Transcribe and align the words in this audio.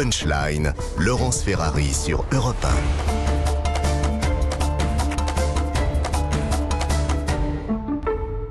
Punchline, 0.00 0.72
Laurence 0.96 1.42
Ferrari 1.42 1.92
sur 1.92 2.24
Europe 2.32 2.66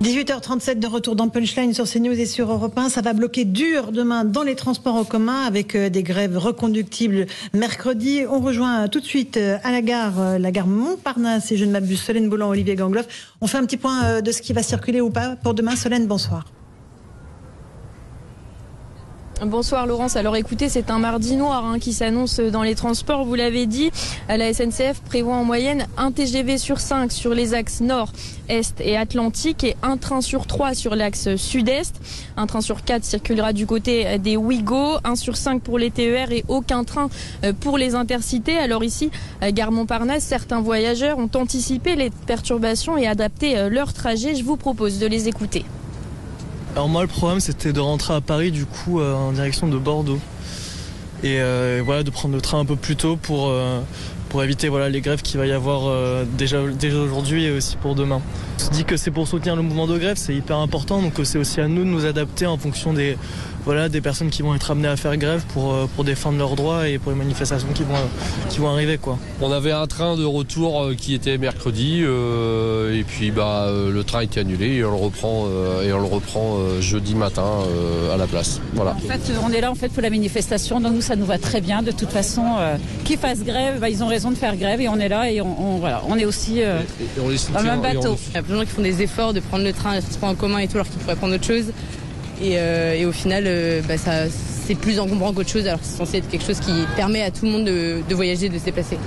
18h37 0.03 0.77
de 0.77 0.85
retour 0.85 1.15
dans 1.15 1.27
Punchline 1.29 1.73
sur 1.73 1.85
CNews 1.85 2.11
et 2.11 2.27
sur 2.27 2.51
Europe 2.51 2.77
1. 2.77 2.89
Ça 2.89 3.01
va 3.01 3.13
bloquer 3.13 3.45
dur 3.45 3.91
demain 3.91 4.25
dans 4.25 4.43
les 4.43 4.53
transports 4.53 4.93
en 4.93 5.03
commun 5.03 5.41
avec 5.41 5.73
euh, 5.73 5.89
des 5.89 6.03
grèves 6.03 6.37
reconductibles 6.37 7.25
mercredi. 7.55 8.25
On 8.29 8.41
rejoint 8.41 8.87
tout 8.87 8.99
de 8.99 9.05
suite 9.05 9.37
euh, 9.37 9.57
à 9.63 9.71
la 9.71 9.81
gare, 9.81 10.21
euh, 10.21 10.37
la 10.37 10.51
gare 10.51 10.67
Montparnasse 10.67 11.51
et 11.51 11.57
je 11.57 11.65
ne 11.65 11.71
m'abuse, 11.71 11.99
Solène 11.99 12.29
Boulan, 12.29 12.49
Olivier 12.49 12.75
Gangloff. 12.75 13.07
On 13.41 13.47
fait 13.47 13.57
un 13.57 13.65
petit 13.65 13.77
point 13.77 14.21
de 14.21 14.31
ce 14.31 14.43
qui 14.43 14.53
va 14.53 14.61
circuler 14.61 15.01
ou 15.01 15.09
pas 15.09 15.35
pour 15.35 15.55
demain. 15.55 15.75
Solène, 15.75 16.05
bonsoir. 16.05 16.45
Bonsoir 19.45 19.87
Laurence. 19.87 20.17
Alors 20.17 20.35
écoutez, 20.35 20.67
c'est 20.67 20.91
un 20.91 20.99
mardi 20.99 21.37
noir 21.37 21.65
hein, 21.65 21.79
qui 21.79 21.93
s'annonce 21.93 22.41
dans 22.41 22.61
les 22.61 22.75
transports. 22.75 23.23
Vous 23.23 23.35
l'avez 23.35 23.67
dit, 23.67 23.89
la 24.27 24.53
SNCF 24.53 24.99
prévoit 25.05 25.35
en 25.35 25.45
moyenne 25.45 25.87
un 25.95 26.11
TGV 26.11 26.57
sur 26.57 26.81
5 26.81 27.09
sur 27.09 27.33
les 27.33 27.53
axes 27.53 27.79
nord, 27.79 28.11
est 28.49 28.81
et 28.81 28.97
atlantique 28.97 29.63
et 29.63 29.77
un 29.81 29.95
train 29.95 30.19
sur 30.19 30.45
3 30.45 30.73
sur 30.73 30.93
l'axe 30.93 31.37
sud-est. 31.37 31.95
Un 32.35 32.47
train 32.47 32.59
sur 32.59 32.83
4 32.83 33.05
circulera 33.05 33.53
du 33.53 33.65
côté 33.65 34.17
des 34.17 34.35
Ouigo, 34.35 34.97
un 35.05 35.15
sur 35.15 35.37
5 35.37 35.61
pour 35.61 35.79
les 35.79 35.89
TER 35.89 36.33
et 36.33 36.43
aucun 36.49 36.83
train 36.83 37.09
euh, 37.45 37.53
pour 37.53 37.77
les 37.77 37.95
intercités. 37.95 38.57
Alors 38.57 38.83
ici, 38.83 39.09
gare 39.41 39.71
Montparnasse, 39.71 40.23
certains 40.23 40.59
voyageurs 40.59 41.17
ont 41.17 41.29
anticipé 41.35 41.95
les 41.95 42.09
perturbations 42.27 42.97
et 42.97 43.07
adapté 43.07 43.57
euh, 43.57 43.69
leur 43.69 43.93
trajet. 43.93 44.35
Je 44.35 44.43
vous 44.43 44.57
propose 44.57 44.99
de 44.99 45.07
les 45.07 45.29
écouter. 45.29 45.63
Alors 46.79 46.87
moi 46.87 47.01
le 47.01 47.09
problème 47.09 47.41
c'était 47.41 47.73
de 47.73 47.81
rentrer 47.81 48.13
à 48.13 48.21
Paris 48.21 48.51
du 48.51 48.65
coup 48.65 49.01
euh, 49.01 49.13
en 49.13 49.33
direction 49.33 49.67
de 49.67 49.77
Bordeaux. 49.77 50.17
Et 51.23 51.41
euh, 51.41 51.81
voilà 51.83 52.03
de 52.03 52.09
prendre 52.09 52.33
le 52.33 52.39
train 52.39 52.57
un 52.57 52.63
peu 52.63 52.77
plus 52.77 52.95
tôt 52.95 53.17
pour, 53.17 53.49
euh, 53.49 53.81
éviter 54.41 54.69
voilà, 54.69 54.87
les 54.87 55.01
grèves 55.01 55.21
qu'il 55.21 55.41
va 55.41 55.45
y 55.45 55.51
avoir 55.51 55.93
déjà, 56.37 56.65
déjà 56.67 56.97
aujourd'hui 56.97 57.43
et 57.43 57.51
aussi 57.51 57.75
pour 57.75 57.95
demain. 57.95 58.21
On 58.59 58.61
se 58.61 58.71
dit 58.71 58.83
que 58.83 58.97
c'est 58.97 59.09
pour 59.09 59.25
soutenir 59.25 59.55
le 59.55 59.61
mouvement 59.61 59.87
de 59.87 59.97
grève, 59.97 60.17
c'est 60.17 60.35
hyper 60.35 60.57
important, 60.57 61.01
donc 61.01 61.13
c'est 61.23 61.37
aussi 61.37 61.61
à 61.61 61.69
nous 61.69 61.85
de 61.85 61.89
nous 61.89 62.05
adapter 62.05 62.45
en 62.45 62.57
fonction 62.57 62.91
des, 62.91 63.15
voilà, 63.63 63.87
des 63.87 64.01
personnes 64.01 64.29
qui 64.29 64.41
vont 64.41 64.53
être 64.53 64.71
amenées 64.71 64.89
à 64.89 64.97
faire 64.97 65.15
grève 65.15 65.43
pour, 65.53 65.73
euh, 65.73 65.87
pour 65.95 66.03
défendre 66.03 66.37
leurs 66.37 66.55
droits 66.57 66.89
et 66.89 66.97
pour 66.97 67.13
les 67.13 67.17
manifestations 67.17 67.69
qui 67.73 67.83
vont, 67.83 67.95
qui 68.49 68.59
vont 68.59 68.67
arriver. 68.67 68.97
Quoi. 68.97 69.17
On 69.39 69.53
avait 69.53 69.71
un 69.71 69.87
train 69.87 70.17
de 70.17 70.25
retour 70.25 70.83
euh, 70.83 70.93
qui 70.93 71.13
était 71.13 71.37
mercredi 71.37 72.01
euh, 72.03 72.93
et 72.93 73.03
puis 73.03 73.31
bah, 73.31 73.69
le 73.71 74.03
train 74.03 74.19
a 74.19 74.23
été 74.23 74.41
annulé 74.41 74.75
et 74.75 74.83
on 74.83 74.91
le 74.91 74.97
reprend, 74.97 75.47
et 75.81 75.93
on 75.93 75.99
le 75.99 76.07
reprend 76.07 76.57
jeudi 76.81 77.15
matin 77.15 77.63
à 78.13 78.17
la 78.17 78.27
place. 78.27 78.59
Voilà. 78.73 78.91
En 78.91 78.99
fait, 78.99 79.31
on 79.41 79.53
est 79.53 79.61
là 79.61 79.71
en 79.71 79.75
fait, 79.75 79.89
pour 79.89 80.01
la 80.01 80.09
manifestation, 80.09 80.81
donc 80.81 80.95
nous 80.95 81.01
ça 81.01 81.15
nous 81.15 81.25
va 81.25 81.37
très 81.37 81.61
bien. 81.61 81.81
De 81.81 81.91
toute 81.91 82.09
façon, 82.09 82.43
qu'ils 83.05 83.17
fassent 83.17 83.43
grève, 83.43 83.79
bah, 83.79 83.89
ils 83.89 84.03
ont 84.03 84.07
raison 84.07 84.31
de 84.31 84.35
faire 84.35 84.57
grève 84.57 84.81
et 84.81 84.89
on 84.89 84.99
est 84.99 85.09
là 85.09 85.31
et 85.31 85.39
on, 85.39 85.77
voilà, 85.77 86.01
on 86.09 86.17
est 86.17 86.25
aussi 86.25 86.59
dans 87.53 87.59
le 87.59 87.65
même 87.65 87.81
bateau. 87.81 88.17
Il 88.49 88.53
y 88.53 88.55
a 88.55 88.55
plein 88.55 88.63
de 88.63 88.67
gens 88.67 88.69
qui 88.69 88.75
font 88.77 88.81
des 88.81 89.03
efforts 89.03 89.33
de 89.33 89.41
prendre 89.41 89.63
le 89.63 89.73
train, 89.73 89.93
les 89.93 90.01
transports 90.01 90.29
en 90.29 90.33
commun 90.33 90.57
et 90.57 90.67
tout 90.67 90.77
alors 90.77 90.89
qu'ils 90.89 90.97
pourraient 90.97 91.15
prendre 91.15 91.35
autre 91.35 91.45
chose. 91.45 91.65
Euh, 92.41 92.93
et, 92.93 93.05
au 93.05 93.11
final, 93.11 93.43
euh, 93.45 93.81
bah, 93.87 93.93
c'est 93.97 94.73
plus 94.73 94.99
encombrant 94.99 95.33
qu'autre 95.33 95.49
chose, 95.49 95.67
alors 95.67 95.79
que 95.79 95.85
c'est 95.85 95.97
censé 95.97 96.17
être 96.17 96.29
quelque 96.29 96.45
chose 96.45 96.59
qui 96.59 96.71
permet 96.95 97.21
à 97.21 97.29
tout 97.29 97.45
le 97.45 97.51
monde 97.51 97.65
de, 97.65 98.15
voyager, 98.15 98.49
de 98.49 98.57
se 98.57 98.65
déplacer. 98.65 98.97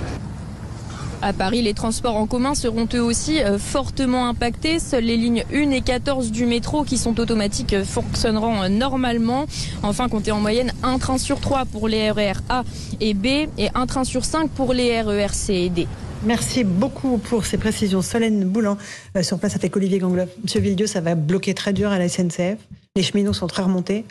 À 1.21 1.33
Paris, 1.33 1.61
les 1.61 1.73
transports 1.73 2.15
en 2.15 2.25
commun 2.25 2.55
seront 2.55 2.87
eux 2.93 3.03
aussi 3.03 3.41
euh, 3.41 3.59
fortement 3.59 4.29
impactés. 4.29 4.79
Seules 4.79 5.03
les 5.03 5.17
lignes 5.17 5.43
1 5.53 5.71
et 5.71 5.81
14 5.81 6.31
du 6.31 6.45
métro 6.45 6.85
qui 6.85 6.97
sont 6.97 7.19
automatiques 7.19 7.83
fonctionneront 7.83 8.69
normalement. 8.69 9.45
Enfin, 9.83 10.07
comptez 10.07 10.31
en 10.31 10.39
moyenne 10.39 10.71
un 10.83 10.99
train 10.99 11.17
sur 11.17 11.41
3 11.41 11.65
pour 11.65 11.89
les 11.89 12.11
RER 12.11 12.39
A 12.47 12.63
et 13.01 13.13
B 13.13 13.25
et 13.57 13.69
un 13.75 13.87
train 13.87 14.05
sur 14.05 14.23
5 14.23 14.49
pour 14.51 14.73
les 14.73 15.01
RER 15.01 15.33
C 15.33 15.53
et 15.53 15.69
D. 15.69 15.87
Merci 16.25 16.63
beaucoup 16.63 17.17
pour 17.17 17.45
ces 17.45 17.57
précisions. 17.57 18.01
Solène 18.01 18.45
Boulan, 18.45 18.77
sur 19.21 19.39
place 19.39 19.55
avec 19.55 19.75
Olivier 19.75 19.99
Gangloff. 19.99 20.29
Monsieur 20.41 20.61
Villedieu, 20.61 20.87
ça 20.87 21.01
va 21.01 21.15
bloquer 21.15 21.53
très 21.53 21.73
dur 21.73 21.89
à 21.89 21.99
la 21.99 22.07
SNCF. 22.07 22.57
Les 22.95 23.03
cheminots 23.03 23.33
sont 23.33 23.47
très 23.47 23.63
remontés. 23.63 24.05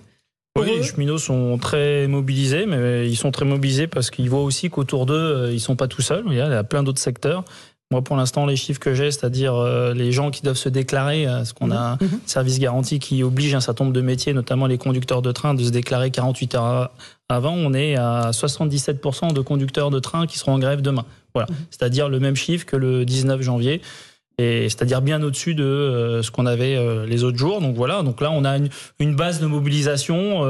Oui, 0.58 0.66
les 0.66 0.82
cheminots 0.82 1.16
sont 1.16 1.56
très 1.56 2.06
mobilisés, 2.08 2.66
mais 2.66 3.08
ils 3.08 3.16
sont 3.16 3.30
très 3.30 3.46
mobilisés 3.46 3.86
parce 3.86 4.10
qu'ils 4.10 4.28
voient 4.28 4.42
aussi 4.42 4.68
qu'autour 4.68 5.06
d'eux, 5.06 5.14
euh, 5.14 5.52
ils 5.52 5.60
sont 5.60 5.76
pas 5.76 5.88
tout 5.88 6.02
seuls. 6.02 6.24
Il 6.26 6.34
y 6.34 6.40
a 6.40 6.62
plein 6.64 6.82
d'autres 6.82 7.00
secteurs. 7.00 7.44
Moi, 7.92 8.00
pour 8.00 8.16
l'instant, 8.16 8.46
les 8.46 8.56
chiffres 8.56 8.80
que 8.80 8.94
j'ai, 8.94 9.10
c'est-à-dire 9.10 9.54
euh, 9.54 9.92
les 9.92 10.12
gens 10.12 10.30
qui 10.30 10.40
doivent 10.40 10.56
se 10.56 10.70
déclarer, 10.70 11.26
euh, 11.26 11.44
ce 11.44 11.52
qu'on 11.52 11.70
a 11.70 11.76
un 11.76 11.98
mhm. 12.00 12.20
service 12.24 12.58
garanti 12.58 12.98
qui 12.98 13.22
oblige 13.22 13.54
un 13.54 13.60
certain 13.60 13.84
nombre 13.84 13.94
de 13.94 14.00
métiers, 14.00 14.32
notamment 14.32 14.66
les 14.66 14.78
conducteurs 14.78 15.20
de 15.20 15.30
train, 15.30 15.52
de 15.52 15.62
se 15.62 15.68
déclarer 15.68 16.10
48 16.10 16.54
heures 16.54 16.90
avant. 17.28 17.52
On 17.52 17.74
est 17.74 17.96
à 17.96 18.30
77% 18.30 19.34
de 19.34 19.40
conducteurs 19.42 19.90
de 19.90 19.98
train 19.98 20.26
qui 20.26 20.38
seront 20.38 20.54
en 20.54 20.58
grève 20.58 20.80
demain. 20.80 21.04
Voilà, 21.34 21.50
mhm. 21.50 21.56
c'est-à-dire 21.68 22.08
le 22.08 22.18
même 22.18 22.34
chiffre 22.34 22.64
que 22.64 22.76
le 22.76 23.04
19 23.04 23.42
janvier 23.42 23.82
c'est-à-dire 24.38 25.02
bien 25.02 25.22
au-dessus 25.22 25.54
de 25.54 25.64
euh, 25.64 26.22
ce 26.22 26.30
qu'on 26.30 26.46
avait 26.46 26.76
euh, 26.76 27.06
les 27.06 27.24
autres 27.24 27.38
jours. 27.38 27.60
Donc 27.60 27.76
voilà, 27.76 28.02
donc 28.02 28.20
là 28.20 28.30
on 28.32 28.44
a 28.44 28.56
une, 28.98 29.16
base 29.16 29.40
de 29.40 29.46
mobilisation 29.46 30.42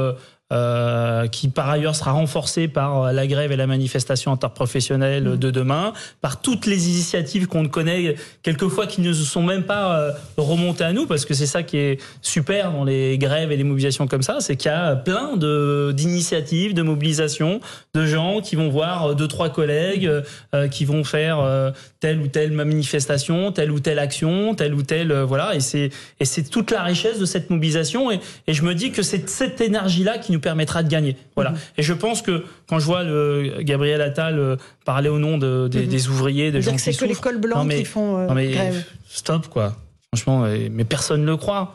euh, 0.53 1.27
qui 1.27 1.47
par 1.47 1.67
ailleurs 1.67 1.95
sera 1.95 2.11
renforcé 2.11 2.67
par 2.67 3.05
euh, 3.05 3.11
la 3.11 3.25
grève 3.25 3.51
et 3.51 3.55
la 3.55 3.65
manifestation 3.65 4.31
interprofessionnelle 4.31 5.23
mmh. 5.23 5.37
de 5.37 5.49
demain, 5.49 5.93
par 6.21 6.41
toutes 6.41 6.67
les 6.67 6.89
initiatives 6.89 7.47
qu'on 7.47 7.67
connaît 7.67 8.15
quelquefois 8.43 8.85
qui 8.85 9.01
ne 9.01 9.13
se 9.13 9.23
sont 9.23 9.41
même 9.41 9.63
pas 9.63 9.97
euh, 9.97 10.11
remontées 10.37 10.83
à 10.83 10.93
nous, 10.93 11.07
parce 11.07 11.25
que 11.25 11.33
c'est 11.33 11.47
ça 11.47 11.63
qui 11.63 11.77
est 11.77 11.99
super 12.21 12.71
dans 12.71 12.83
les 12.83 13.17
grèves 13.17 13.51
et 13.51 13.57
les 13.57 13.63
mobilisations 13.63 14.05
comme 14.05 14.21
ça, 14.21 14.41
c'est 14.41 14.55
qu'il 14.55 14.69
y 14.69 14.73
a 14.73 14.95
plein 14.95 15.37
d'initiatives, 15.91 16.75
de 16.75 16.83
mobilisations, 16.83 17.59
de 17.95 18.05
gens 18.05 18.39
qui 18.39 18.55
vont 18.55 18.69
voir 18.69 19.15
deux 19.15 19.27
trois 19.27 19.49
collègues, 19.49 20.09
qui 20.69 20.85
vont 20.85 21.03
faire 21.03 21.73
telle 21.99 22.19
ou 22.19 22.27
telle 22.27 22.51
manifestation, 22.51 23.51
telle 23.51 23.71
ou 23.71 23.79
telle 23.79 23.99
action, 23.99 24.53
telle 24.55 24.73
ou 24.73 24.83
telle 24.83 25.13
voilà, 25.21 25.53
et 25.55 25.59
c'est 25.59 26.49
toute 26.49 26.71
la 26.71 26.83
richesse 26.83 27.19
de 27.19 27.25
cette 27.25 27.49
mobilisation, 27.49 28.11
et, 28.11 28.19
et 28.47 28.53
je 28.53 28.63
me 28.63 28.75
dis 28.75 28.91
que 28.91 29.01
c'est 29.01 29.27
cette 29.29 29.61
énergie 29.61 30.03
là 30.03 30.17
qui 30.17 30.31
nous 30.31 30.42
permettra 30.43 30.83
de 30.83 30.89
gagner. 30.89 31.17
Voilà. 31.35 31.51
Mhm. 31.51 31.57
Et 31.77 31.83
je 31.83 31.93
pense 31.93 32.21
que 32.21 32.43
quand 32.69 32.77
je 32.77 32.85
vois 32.85 33.03
le 33.03 33.61
Gabriel 33.61 34.01
Attal 34.01 34.37
euh, 34.37 34.55
parler 34.85 35.09
au 35.09 35.17
nom 35.17 35.39
de, 35.39 35.67
des, 35.67 35.85
mhm. 35.85 36.11
ouvriers, 36.11 36.51
des 36.51 36.61
gens 36.61 36.73
qui 36.73 36.79
souffrent, 36.79 36.99
c'est 36.99 37.05
que 37.05 37.09
les 37.09 37.15
cols 37.15 37.39
blancs 37.39 37.69
qui 37.69 37.85
font 37.85 38.17
euh, 38.17 38.33
mais, 38.33 38.51
grève. 38.51 38.85
Stop 39.09 39.47
quoi. 39.47 39.75
Franchement, 40.13 40.45
mais 40.71 40.83
personne 40.83 41.21
ne 41.21 41.25
le 41.25 41.37
croit. 41.37 41.73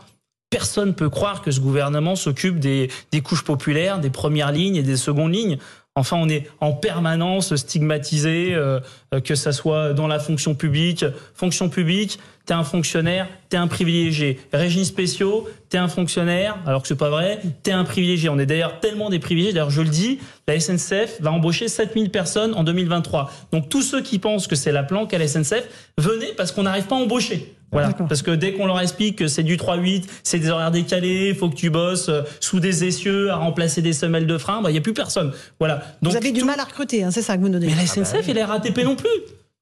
Personne 0.51 0.95
peut 0.95 1.11
croire 1.11 1.43
que 1.43 1.51
ce 1.51 1.61
gouvernement 1.61 2.15
s'occupe 2.15 2.61
des, 2.61 2.89
des 3.11 3.21
couches 3.21 3.43
populaires, 3.43 3.99
des 3.99 4.11
premières 4.11 4.53
lignes 4.53 4.77
et 4.77 4.83
des 4.83 4.97
secondes 4.97 5.35
lignes. 5.35 5.59
Enfin, 5.95 6.17
on 6.17 6.29
est 6.29 6.49
en 6.61 6.73
permanence 6.73 7.57
stigmatisé, 7.57 8.55
euh, 8.55 8.81
que 9.25 9.35
ça 9.35 9.53
soit 9.53 9.95
dans 9.95 10.07
la 10.07 10.21
fonction 10.21 10.55
publique. 10.55 11.05
Fonction 11.35 11.69
publique, 11.69 12.21
t'es 12.47 12.55
un 12.55 12.65
fonctionnaire, 12.65 13.29
t'es 13.49 13.57
un 13.57 13.67
privilégié. 13.67 14.39
Régimes 14.53 14.85
spéciaux, 14.85 15.49
t'es 15.69 15.77
un 15.77 15.89
fonctionnaire, 15.89 16.57
alors 16.67 16.83
que 16.83 16.89
c'est 16.89 16.97
pas 16.97 17.11
vrai, 17.11 17.41
t'es 17.63 17.73
un 17.73 17.85
privilégié. 17.85 18.29
On 18.29 18.39
est 18.39 18.47
d'ailleurs 18.47 18.81
tellement 18.81 19.11
des 19.11 19.19
privilégiés. 19.19 19.53
D'ailleurs, 19.53 19.71
je 19.71 19.83
le 19.83 19.89
dis, 19.89 20.19
la 20.47 20.59
SNCF 20.59 21.21
va 21.21 21.33
embaucher 21.33 21.69
7000 21.69 22.11
personnes 22.11 22.55
en 22.55 22.65
2023. 22.65 23.31
Donc 23.53 23.69
tous 23.69 23.83
ceux 23.83 24.01
qui 24.01 24.19
pensent 24.19 24.47
que 24.47 24.57
c'est 24.57 24.73
la 24.73 24.83
planque 24.83 25.13
à 25.13 25.19
la 25.19 25.29
SNCF, 25.29 25.65
venez 25.99 26.33
parce 26.37 26.53
qu'on 26.53 26.63
n'arrive 26.63 26.87
pas 26.87 26.97
à 26.97 26.99
embaucher. 26.99 27.55
Voilà. 27.71 27.93
Parce 27.93 28.23
que 28.23 28.31
dès 28.31 28.55
qu'on 28.55 28.67
leur 28.67 28.81
explique 28.81 29.17
que 29.17 29.29
c'est 29.29 29.43
du 29.43 29.57
3-8, 29.57 30.05
c'est 30.23 30.39
des 30.39 30.49
horaires 30.49 30.71
décalés, 30.71 31.35
faut 31.35 31.51
que 31.51 31.55
tu 31.55 31.69
bosses 31.69 32.09
euh, 32.09 32.23
sous 32.41 32.61
des 32.61 32.85
essieux 32.85 33.31
à 33.31 33.37
remplacer 33.37 33.83
des 33.83 33.93
semelles 33.93 34.27
de 34.27 34.39
frein, 34.39 34.63
bah, 34.63 34.71
il 34.71 34.73
n'y 34.73 34.79
a 34.79 34.83
plus 34.83 34.95
personne. 34.95 35.33
Voilà. 35.59 35.83
Donc, 36.03 36.13
vous 36.13 36.17
avez 36.17 36.33
du 36.33 36.45
mal 36.45 36.59
à 36.61 36.65
recruter, 36.65 37.05
hein, 37.05 37.11
c'est 37.11 37.23
ça 37.23 37.37
que 37.37 37.43
vous 37.43 37.49
donnez. 37.49 37.67
Mais 37.67 37.75
la 37.75 37.87
SNCF 37.87 38.15
ah 38.15 38.17
bah 38.19 38.29
et 38.29 38.35
la 38.35 38.47
RATP 38.47 38.79
non 38.85 38.97
plus. 38.97 39.09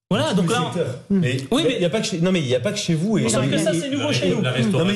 Voilà, 0.08 0.34
donc 0.34 0.48
là. 0.52 0.70
Mais, 1.10 1.38
oui, 1.50 1.62
mais 1.66 1.74
il 1.74 1.78
n'y 1.80 1.84
a 1.84 1.90
pas 1.90 1.98
que 1.98 2.06
chez, 2.06 2.20
non, 2.20 2.30
mais 2.30 2.38
il 2.38 2.46
y 2.46 2.54
a 2.54 2.60
pas 2.60 2.70
que 2.70 2.78
chez 2.78 2.94
vous. 2.94 3.18
Et 3.18 3.28
sauf 3.28 3.50
que 3.50 3.58
ça, 3.58 3.72
c'est 3.74 3.90
nouveau 3.90 4.12
chez 4.12 4.30
nous. 4.30 4.40
Non, 4.40 4.84
mais, 4.84 4.94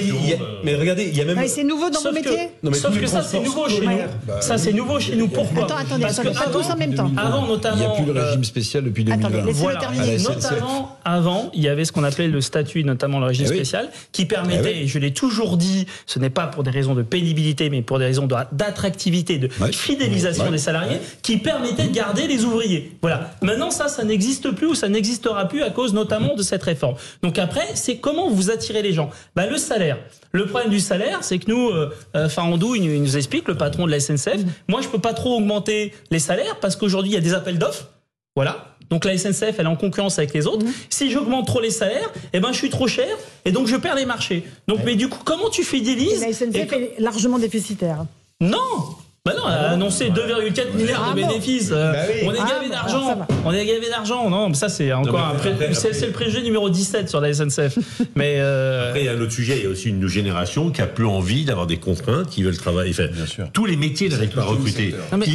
mais 0.62 0.76
regardez, 0.76 1.08
il 1.08 1.18
y 1.18 1.20
a 1.20 1.24
même. 1.24 1.36
Ah, 1.36 1.48
c'est 1.48 1.64
nouveau 1.64 1.90
dans 1.90 2.00
vos 2.00 2.12
métiers. 2.12 2.50
sauf 2.74 2.96
que 2.96 3.06
ça, 3.08 3.20
c'est 3.20 3.40
nouveau 3.40 3.68
chez 3.68 3.80
nous. 3.80 3.98
Bah, 4.28 4.40
ça, 4.40 4.56
c'est 4.56 4.72
nouveau 4.72 5.00
chez 5.00 5.16
nous. 5.16 5.26
Pourquoi 5.26 5.64
Attends, 5.64 5.78
attendez, 5.78 6.02
parce 6.02 6.20
que 6.20 6.28
pas 6.28 6.48
tous 6.52 6.70
en 6.70 6.76
même 6.76 6.94
temps. 6.94 7.10
Avant, 7.16 7.44
notamment. 7.44 7.76
Il 7.76 7.80
n'y 7.80 7.86
a 7.86 7.90
plus 7.90 8.12
le 8.12 8.20
régime 8.20 8.44
spécial 8.44 8.84
depuis 8.84 9.02
2020. 9.02 9.26
Attendez, 9.26 9.46
laissez-le 9.46 9.78
terminer. 9.80 10.18
Notamment, 10.18 10.96
avant, 11.04 11.50
il 11.54 11.62
y 11.62 11.68
avait 11.68 11.84
ce 11.84 11.90
qu'on 11.90 12.04
appelait 12.04 12.28
le 12.28 12.40
statut, 12.40 12.84
notamment 12.84 13.18
le 13.18 13.26
régime 13.26 13.46
eh 13.50 13.54
spécial, 13.54 13.88
qui 14.12 14.26
permettait, 14.26 14.74
eh 14.76 14.82
et 14.84 14.86
je 14.86 15.00
l'ai 15.00 15.12
toujours 15.12 15.56
dit, 15.56 15.86
ce 16.06 16.20
n'est 16.20 16.30
pas 16.30 16.46
pour 16.46 16.62
des 16.62 16.70
raisons 16.70 16.94
de 16.94 17.02
pénibilité, 17.02 17.68
mais 17.68 17.82
pour 17.82 17.98
des 17.98 18.04
raisons 18.04 18.28
d'attractivité, 18.52 19.38
de 19.38 19.48
fidélisation 19.72 20.52
des 20.52 20.58
salariés, 20.58 21.00
qui 21.22 21.38
permettait 21.38 21.88
de 21.88 21.92
garder 21.92 22.28
les 22.28 22.44
ouvriers. 22.44 22.96
Voilà. 23.02 23.32
Maintenant, 23.42 23.72
ça, 23.72 23.88
ça 23.88 24.04
n'existe 24.04 24.52
plus 24.52 24.68
ou 24.68 24.74
ça 24.76 24.88
n'existera 25.00 25.48
plus 25.48 25.62
à 25.62 25.70
notamment 25.92 26.34
de 26.34 26.42
cette 26.42 26.62
réforme. 26.62 26.94
Donc 27.22 27.38
après, 27.38 27.66
c'est 27.74 27.96
comment 27.96 28.28
vous 28.28 28.50
attirez 28.50 28.82
les 28.82 28.92
gens 28.92 29.10
bah, 29.34 29.46
Le 29.46 29.56
salaire. 29.56 29.98
Le 30.32 30.46
problème 30.46 30.70
du 30.70 30.80
salaire, 30.80 31.24
c'est 31.24 31.38
que 31.38 31.50
nous, 31.50 31.70
euh, 31.70 31.90
euh 32.14 32.28
Farandou, 32.28 32.74
il, 32.74 33.02
nous 33.02 33.16
explique, 33.16 33.48
le 33.48 33.56
patron 33.56 33.86
de 33.86 33.90
la 33.90 34.00
SNCF, 34.00 34.42
moi 34.68 34.80
je 34.82 34.88
peux 34.88 34.98
pas 34.98 35.14
trop 35.14 35.36
augmenter 35.36 35.92
les 36.10 36.18
salaires 36.18 36.58
parce 36.60 36.76
qu'aujourd'hui 36.76 37.12
il 37.12 37.14
y 37.14 37.18
a 37.18 37.20
des 37.20 37.34
appels 37.34 37.58
d'offres. 37.58 37.88
Voilà. 38.36 38.76
Donc 38.90 39.04
la 39.04 39.16
SNCF, 39.16 39.54
elle 39.58 39.66
est 39.66 39.68
en 39.68 39.76
concurrence 39.76 40.18
avec 40.18 40.34
les 40.34 40.46
autres. 40.46 40.66
Si 40.88 41.10
j'augmente 41.10 41.46
trop 41.46 41.60
les 41.60 41.70
salaires, 41.70 42.10
eh 42.32 42.40
ben 42.40 42.52
je 42.52 42.58
suis 42.58 42.70
trop 42.70 42.88
cher 42.88 43.16
et 43.44 43.52
donc 43.52 43.66
je 43.66 43.76
perds 43.76 43.94
les 43.94 44.06
marchés. 44.06 44.44
Donc 44.68 44.80
mais 44.84 44.96
du 44.96 45.08
coup, 45.08 45.20
comment 45.24 45.48
tu 45.48 45.64
fidélises 45.64 46.20
La 46.20 46.32
SNCF 46.32 46.72
est 46.72 46.94
largement 46.98 47.38
déficitaire. 47.38 48.04
Non, 48.40 48.96
bah 49.26 49.34
non, 49.36 49.44
a 49.44 49.72
annoncé 49.72 50.08
2,4 50.08 50.74
milliards 50.74 51.10
de 51.10 51.20
bénéfices. 51.20 51.68
Bah 51.68 51.92
on 52.24 52.32
est 52.32 52.38
gavé 52.38 52.68
ah, 52.68 52.70
d'argent. 52.70 53.26
On 53.44 53.52
est 53.52 53.66
gavé 53.66 53.90
d'argent. 53.90 54.30
Non, 54.30 54.54
ça 54.54 54.70
c'est 54.70 54.94
encore 54.94 55.18
un 55.18 55.72
c'est 55.74 56.06
le 56.06 56.12
préjugé 56.12 56.40
numéro 56.42 56.70
17 56.70 57.10
sur 57.10 57.20
la 57.20 57.34
SNCF. 57.34 57.76
mais 58.14 58.36
euh, 58.38 58.88
après 58.88 59.00
il 59.00 59.04
y 59.04 59.08
a 59.10 59.12
un 59.12 59.20
autre 59.20 59.32
sujet, 59.32 59.58
il 59.58 59.64
y 59.64 59.66
a 59.66 59.68
aussi 59.68 59.90
une 59.90 60.06
génération 60.06 60.70
qui 60.70 60.80
a 60.80 60.86
plus 60.86 61.04
envie 61.04 61.44
d'avoir 61.44 61.66
des 61.66 61.76
contraintes, 61.76 62.30
qui 62.30 62.42
veulent 62.42 62.56
travailler. 62.56 62.92
Enfin, 62.92 63.08
Bien 63.12 63.26
sûr. 63.26 63.50
tous 63.52 63.66
les 63.66 63.76
métiers 63.76 64.08
n'arrivent 64.08 64.30
pas 64.30 64.40
à 64.40 64.44
recruter. 64.44 64.94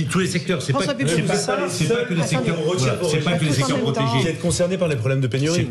tous 0.10 0.18
les 0.20 0.28
secteurs, 0.28 0.64
c'est 0.64 0.74
pas, 0.74 0.80
pas, 0.80 0.96
que 0.96 1.04
les 1.04 1.10
secteurs, 1.10 1.36
c'est 1.70 1.88
pas 1.88 2.06
que 2.06 3.46
les 3.46 3.52
secteurs 3.52 3.78
protégés. 3.82 4.30
être 4.30 4.42
concerné 4.42 4.80
par 4.80 4.88
les 4.88 4.96
problèmes 4.96 5.22
de 5.22 5.28
pénurie. 5.28 5.68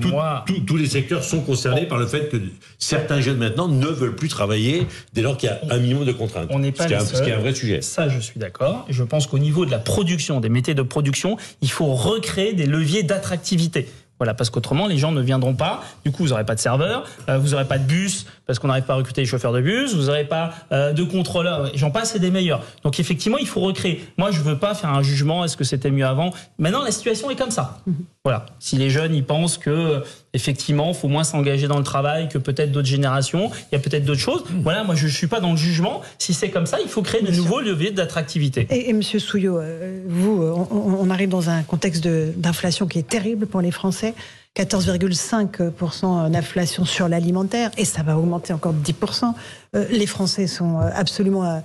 tous 0.64 0.76
les 0.76 0.86
secteurs 0.86 1.24
sont 1.24 1.40
concernés 1.40 1.86
par 1.86 1.98
le 1.98 2.06
fait 2.06 2.28
que 2.30 2.36
certains 2.78 3.20
jeunes 3.20 3.38
maintenant 3.38 3.66
ne 3.66 3.88
veulent 3.88 4.14
plus 4.14 4.28
travailler 4.28 4.86
dès 5.14 5.22
lors 5.22 5.36
qu'il 5.36 5.48
y 5.48 5.52
a 5.52 5.74
un 5.74 5.78
minimum 5.78 6.04
de 6.04 6.12
contraintes. 6.12 6.46
On 6.50 6.60
n'est 6.60 6.70
pas 6.70 6.86
ce 6.86 7.20
qui 7.20 7.30
est 7.30 7.32
un 7.32 7.40
vrai 7.40 7.54
sujet. 7.54 7.82
Ça, 7.82 8.03
je 8.08 8.18
suis 8.18 8.38
d'accord. 8.38 8.86
Je 8.88 9.02
pense 9.02 9.26
qu'au 9.26 9.38
niveau 9.38 9.66
de 9.66 9.70
la 9.70 9.78
production, 9.78 10.40
des 10.40 10.48
métiers 10.48 10.74
de 10.74 10.82
production, 10.82 11.36
il 11.62 11.70
faut 11.70 11.94
recréer 11.94 12.52
des 12.52 12.66
leviers 12.66 13.02
d'attractivité. 13.02 13.88
Voilà, 14.24 14.32
parce 14.32 14.48
qu'autrement, 14.48 14.86
les 14.86 14.96
gens 14.96 15.12
ne 15.12 15.20
viendront 15.20 15.52
pas. 15.52 15.84
Du 16.02 16.10
coup, 16.10 16.22
vous 16.22 16.30
n'aurez 16.30 16.46
pas 16.46 16.54
de 16.54 16.60
serveur, 16.60 17.04
euh, 17.28 17.36
vous 17.36 17.50
n'aurez 17.50 17.66
pas 17.66 17.76
de 17.76 17.84
bus, 17.84 18.24
parce 18.46 18.58
qu'on 18.58 18.68
n'arrive 18.68 18.84
pas 18.84 18.94
à 18.94 18.96
recruter 18.96 19.20
les 19.20 19.26
chauffeurs 19.26 19.52
de 19.52 19.60
bus, 19.60 19.94
vous 19.94 20.04
n'aurez 20.04 20.24
pas 20.24 20.54
euh, 20.72 20.94
de 20.94 21.02
contrôleurs. 21.02 21.70
J'en 21.74 21.90
passe, 21.90 22.16
et 22.16 22.18
des 22.18 22.30
meilleurs. 22.30 22.62
Donc, 22.84 22.98
effectivement, 22.98 23.36
il 23.36 23.46
faut 23.46 23.60
recréer. 23.60 24.02
Moi, 24.16 24.30
je 24.30 24.38
ne 24.38 24.44
veux 24.44 24.58
pas 24.58 24.74
faire 24.74 24.88
un 24.88 25.02
jugement, 25.02 25.44
est-ce 25.44 25.58
que 25.58 25.64
c'était 25.64 25.90
mieux 25.90 26.06
avant? 26.06 26.32
Maintenant, 26.56 26.82
la 26.82 26.90
situation 26.90 27.30
est 27.30 27.36
comme 27.36 27.50
ça. 27.50 27.80
Mhm. 27.86 27.96
Voilà. 28.24 28.46
Si 28.58 28.76
les 28.76 28.88
jeunes, 28.88 29.14
ils 29.14 29.26
pensent 29.26 29.58
que 29.58 30.02
effectivement, 30.34 30.88
il 30.88 30.94
faut 30.94 31.08
moins 31.08 31.24
s'engager 31.24 31.68
dans 31.68 31.78
le 31.78 31.84
travail 31.84 32.28
que 32.28 32.38
peut-être 32.38 32.72
d'autres 32.72 32.88
générations. 32.88 33.50
Il 33.70 33.74
y 33.74 33.78
a 33.78 33.78
peut-être 33.78 34.04
d'autres 34.04 34.20
choses. 34.20 34.44
Mm. 34.44 34.62
Voilà, 34.62 34.84
moi, 34.84 34.94
je 34.94 35.06
ne 35.06 35.10
suis 35.10 35.28
pas 35.28 35.40
dans 35.40 35.52
le 35.52 35.56
jugement. 35.56 36.02
Si 36.18 36.34
c'est 36.34 36.50
comme 36.50 36.66
ça, 36.66 36.78
il 36.82 36.88
faut 36.88 37.02
créer 37.02 37.22
de 37.22 37.30
nouveaux 37.30 37.60
leviers 37.60 37.92
d'attractivité. 37.92 38.66
Et, 38.70 38.90
et, 38.90 38.92
Monsieur 38.92 39.18
Souillot, 39.18 39.58
euh, 39.58 40.00
vous, 40.06 40.42
euh, 40.42 40.54
on, 40.70 41.08
arrive 41.10 41.28
dans 41.28 41.50
un 41.50 41.62
contexte 41.62 42.06
d'inflation 42.06 42.86
qui 42.86 42.98
est 42.98 43.08
terrible 43.08 43.46
pour 43.46 43.60
les 43.60 43.70
Français. 43.70 44.13
14,5% 44.56 46.30
d'inflation 46.30 46.84
sur 46.84 47.08
l'alimentaire 47.08 47.70
et 47.76 47.84
ça 47.84 48.02
va 48.02 48.16
augmenter 48.16 48.52
encore 48.52 48.72
de 48.72 48.84
10%. 48.84 49.34
Euh, 49.74 49.86
les 49.90 50.06
Français 50.06 50.46
sont 50.46 50.78
absolument 50.78 51.62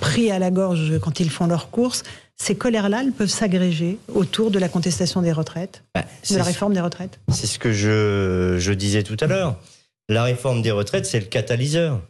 pris 0.00 0.30
à 0.30 0.38
la 0.38 0.50
gorge 0.50 0.98
quand 1.00 1.20
ils 1.20 1.30
font 1.30 1.46
leurs 1.46 1.70
courses. 1.70 2.02
Ces 2.36 2.54
colères-là, 2.54 3.00
elles 3.02 3.12
peuvent 3.12 3.28
s'agréger 3.28 3.98
autour 4.14 4.50
de 4.50 4.58
la 4.58 4.68
contestation 4.68 5.22
des 5.22 5.32
retraites, 5.32 5.82
bah, 5.94 6.04
de 6.30 6.36
la 6.36 6.44
réforme 6.44 6.74
des 6.74 6.80
retraites 6.80 7.18
C'est 7.32 7.46
ce 7.46 7.58
que 7.58 7.72
je, 7.72 8.56
je 8.58 8.72
disais 8.72 9.02
tout 9.02 9.16
à 9.20 9.26
l'heure. 9.26 9.56
La 10.08 10.22
réforme 10.22 10.60
des 10.60 10.70
retraites, 10.70 11.06
c'est 11.06 11.18
le 11.18 11.26
catalyseur. 11.26 12.00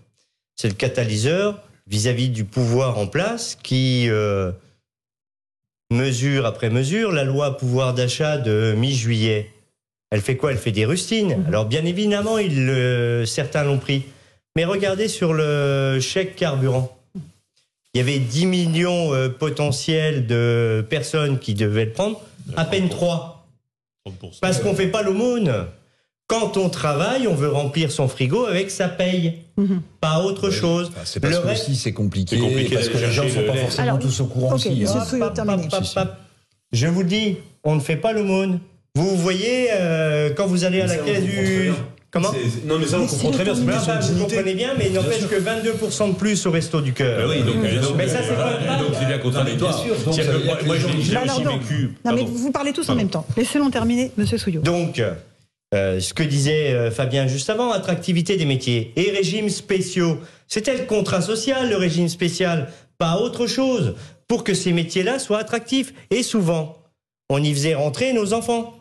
C'est 0.56 0.68
le 0.68 0.74
catalyseur 0.74 1.62
vis-à-vis 1.86 2.28
du 2.28 2.44
pouvoir 2.44 2.98
en 2.98 3.06
place 3.06 3.56
qui, 3.62 4.08
euh, 4.08 4.50
mesure 5.90 6.46
après 6.46 6.70
mesure, 6.70 7.12
la 7.12 7.24
loi 7.24 7.56
pouvoir 7.56 7.94
d'achat 7.94 8.38
de 8.38 8.74
mi-juillet, 8.76 9.50
elle 10.10 10.20
fait 10.20 10.36
quoi? 10.36 10.52
Elle 10.52 10.58
fait 10.58 10.72
des 10.72 10.84
rustines. 10.84 11.36
Mhm. 11.36 11.46
Alors 11.48 11.66
bien 11.66 11.84
évidemment, 11.84 12.36
certains 13.24 13.64
l'ont 13.64 13.78
pris. 13.78 14.04
Mais 14.56 14.64
regardez 14.64 15.08
sur 15.08 15.34
le 15.34 15.98
chèque 16.00 16.34
carburant 16.36 16.96
il 17.96 18.00
y 18.00 18.02
avait 18.02 18.18
10 18.18 18.44
millions 18.44 19.14
euh, 19.14 19.30
potentiels 19.30 20.26
de 20.26 20.84
personnes 20.90 21.38
qui 21.38 21.54
devaient 21.54 21.86
le 21.86 21.92
prendre, 21.92 22.20
à 22.54 22.66
peine 22.66 22.90
3. 22.90 23.48
Parce 24.42 24.60
qu'on 24.60 24.72
ne 24.72 24.76
fait 24.76 24.88
pas 24.88 25.00
l'aumône. 25.00 25.64
Quand 26.28 26.56
on 26.56 26.68
travaille, 26.68 27.28
on 27.28 27.34
veut 27.34 27.48
remplir 27.48 27.92
son 27.92 28.08
frigo 28.08 28.46
avec 28.46 28.70
sa 28.72 28.88
paye, 28.88 29.34
mhm. 29.56 29.80
pas 30.00 30.20
autre 30.20 30.50
chose. 30.50 30.90
c'est 31.04 31.20
parce 31.20 31.38
que 31.38 31.52
aussi 31.52 31.76
c'est 31.76 31.92
compliqué, 31.92 32.36
parce 32.72 32.88
que 32.88 32.98
les 32.98 33.12
gens 33.12 33.24
ne 33.24 33.30
sont 33.30 33.44
pas 33.44 33.54
forcément 33.54 33.98
tous 33.98 34.20
au 34.20 34.26
courant 34.26 34.54
aussi. 34.54 34.84
Hein. 34.86 36.08
Je 36.72 36.86
vous 36.88 37.04
dis, 37.04 37.36
on 37.62 37.76
ne 37.76 37.80
fait 37.80 37.96
pas 37.96 38.12
l'aumône. 38.12 38.58
Vous 38.96 39.16
voyez, 39.16 39.68
euh, 39.72 40.30
quand 40.34 40.46
vous 40.46 40.64
allez 40.64 40.80
à 40.80 40.86
la 40.86 40.96
caisse 40.96 41.22
du... 41.22 41.70
Comment 42.10 42.32
Non, 42.66 42.78
mais 42.78 42.86
ça, 42.86 42.98
on 42.98 43.06
comprend 43.06 43.30
très 43.30 43.44
bien. 43.44 43.52
vous 43.52 44.20
comprenez 44.20 44.54
bien, 44.54 44.70
mais 44.78 44.86
il 44.86 44.94
n'empêche 44.94 45.26
que 45.26 45.36
22% 45.36 46.08
de 46.08 46.14
plus 46.14 46.46
au 46.46 46.50
Resto 46.50 46.80
du 46.80 46.92
Cœur. 46.92 47.28
oui, 47.28 47.42
donc, 47.42 47.56
mais 47.96 48.08
ça, 48.08 48.20
c'est 48.22 48.34
pas. 48.34 48.52
Donc, 48.78 48.94
c'est 48.98 49.06
bien 49.06 49.18
contradictoire. 49.18 49.84
Moi, 50.64 50.76
j'ai 50.76 51.44
vécu. 51.44 51.94
Non, 52.04 52.12
mais 52.14 52.24
vous 52.24 52.50
parlez 52.50 52.72
tous 52.72 52.88
en 52.88 52.94
même 52.94 53.10
temps. 53.10 53.26
Laissez-le 53.36 53.70
terminer, 53.70 54.10
monsieur 54.16 54.38
Souillot. 54.38 54.62
Donc. 54.62 55.00
Euh, 55.74 55.98
ce 55.98 56.14
que 56.14 56.22
disait 56.22 56.72
euh, 56.72 56.90
Fabien 56.90 57.26
juste 57.26 57.50
avant, 57.50 57.72
attractivité 57.72 58.36
des 58.36 58.44
métiers 58.44 58.92
et 58.96 59.10
régimes 59.10 59.48
spéciaux. 59.48 60.20
C'était 60.46 60.76
le 60.76 60.84
contrat 60.84 61.20
social, 61.20 61.68
le 61.68 61.76
régime 61.76 62.08
spécial, 62.08 62.72
pas 62.98 63.18
autre 63.18 63.46
chose, 63.46 63.96
pour 64.28 64.44
que 64.44 64.54
ces 64.54 64.72
métiers-là 64.72 65.18
soient 65.18 65.38
attractifs. 65.38 65.92
Et 66.10 66.22
souvent, 66.22 66.78
on 67.28 67.42
y 67.42 67.52
faisait 67.52 67.74
rentrer 67.74 68.12
nos 68.12 68.32
enfants. 68.32 68.78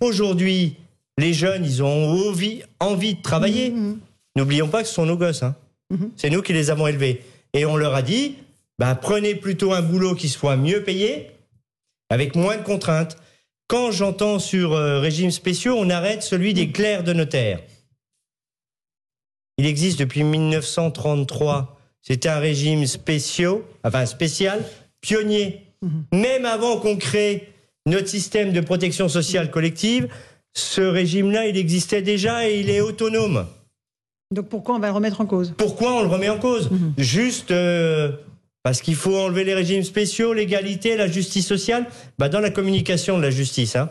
Aujourd'hui, 0.00 0.76
les 1.18 1.32
jeunes, 1.32 1.64
ils 1.64 1.82
ont 1.82 2.28
envie, 2.28 2.62
envie 2.80 3.14
de 3.14 3.22
travailler. 3.22 3.70
Mhm. 3.70 3.98
N'oublions 4.36 4.68
pas 4.68 4.82
que 4.82 4.88
ce 4.88 4.94
sont 4.94 5.06
nos 5.06 5.16
gosses. 5.16 5.42
Hein. 5.42 5.54
Mhm. 5.90 6.10
C'est 6.16 6.30
nous 6.30 6.42
qui 6.42 6.52
les 6.54 6.70
avons 6.70 6.86
élevés. 6.86 7.22
Et 7.52 7.66
on 7.66 7.76
leur 7.76 7.94
a 7.94 8.02
dit, 8.02 8.36
bah, 8.78 8.94
prenez 8.94 9.34
plutôt 9.34 9.72
un 9.72 9.82
boulot 9.82 10.14
qui 10.14 10.28
soit 10.28 10.56
mieux 10.56 10.82
payé, 10.82 11.30
avec 12.10 12.34
moins 12.34 12.56
de 12.56 12.62
contraintes. 12.62 13.16
Quand 13.66 13.90
j'entends 13.90 14.38
sur 14.38 14.72
euh, 14.72 15.00
régime 15.00 15.30
spéciaux, 15.30 15.76
on 15.78 15.88
arrête 15.90 16.22
celui 16.22 16.52
des 16.54 16.70
clercs 16.70 17.04
de 17.04 17.12
notaire. 17.12 17.60
Il 19.56 19.66
existe 19.66 19.98
depuis 19.98 20.22
1933. 20.22 21.80
C'est 22.02 22.26
un 22.26 22.38
régime 22.38 22.86
spéciaux, 22.86 23.64
enfin 23.82 24.04
spécial, 24.04 24.62
pionnier. 25.00 25.62
Même 26.12 26.44
avant 26.44 26.78
qu'on 26.78 26.96
crée 26.96 27.52
notre 27.86 28.08
système 28.08 28.52
de 28.52 28.60
protection 28.60 29.08
sociale 29.08 29.50
collective, 29.50 30.08
ce 30.54 30.80
régime-là, 30.80 31.46
il 31.46 31.56
existait 31.56 32.02
déjà 32.02 32.48
et 32.48 32.60
il 32.60 32.70
est 32.70 32.80
autonome. 32.80 33.46
Donc 34.30 34.48
pourquoi 34.48 34.76
on 34.76 34.78
va 34.78 34.88
le 34.88 34.94
remettre 34.94 35.20
en 35.20 35.26
cause? 35.26 35.54
Pourquoi 35.56 35.94
on 35.94 36.02
le 36.02 36.08
remet 36.08 36.28
en 36.28 36.38
cause? 36.38 36.70
Mhm. 36.70 36.94
Juste 36.98 37.50
euh, 37.50 38.12
parce 38.64 38.80
qu'il 38.80 38.96
faut 38.96 39.16
enlever 39.16 39.44
les 39.44 39.54
régimes 39.54 39.84
spéciaux, 39.84 40.32
l'égalité, 40.32 40.96
la 40.96 41.06
justice 41.06 41.46
sociale 41.46 41.86
bah, 42.18 42.28
Dans 42.28 42.40
la 42.40 42.50
communication 42.50 43.16
de 43.16 43.22
la 43.22 43.30
justice, 43.30 43.76
hein. 43.76 43.88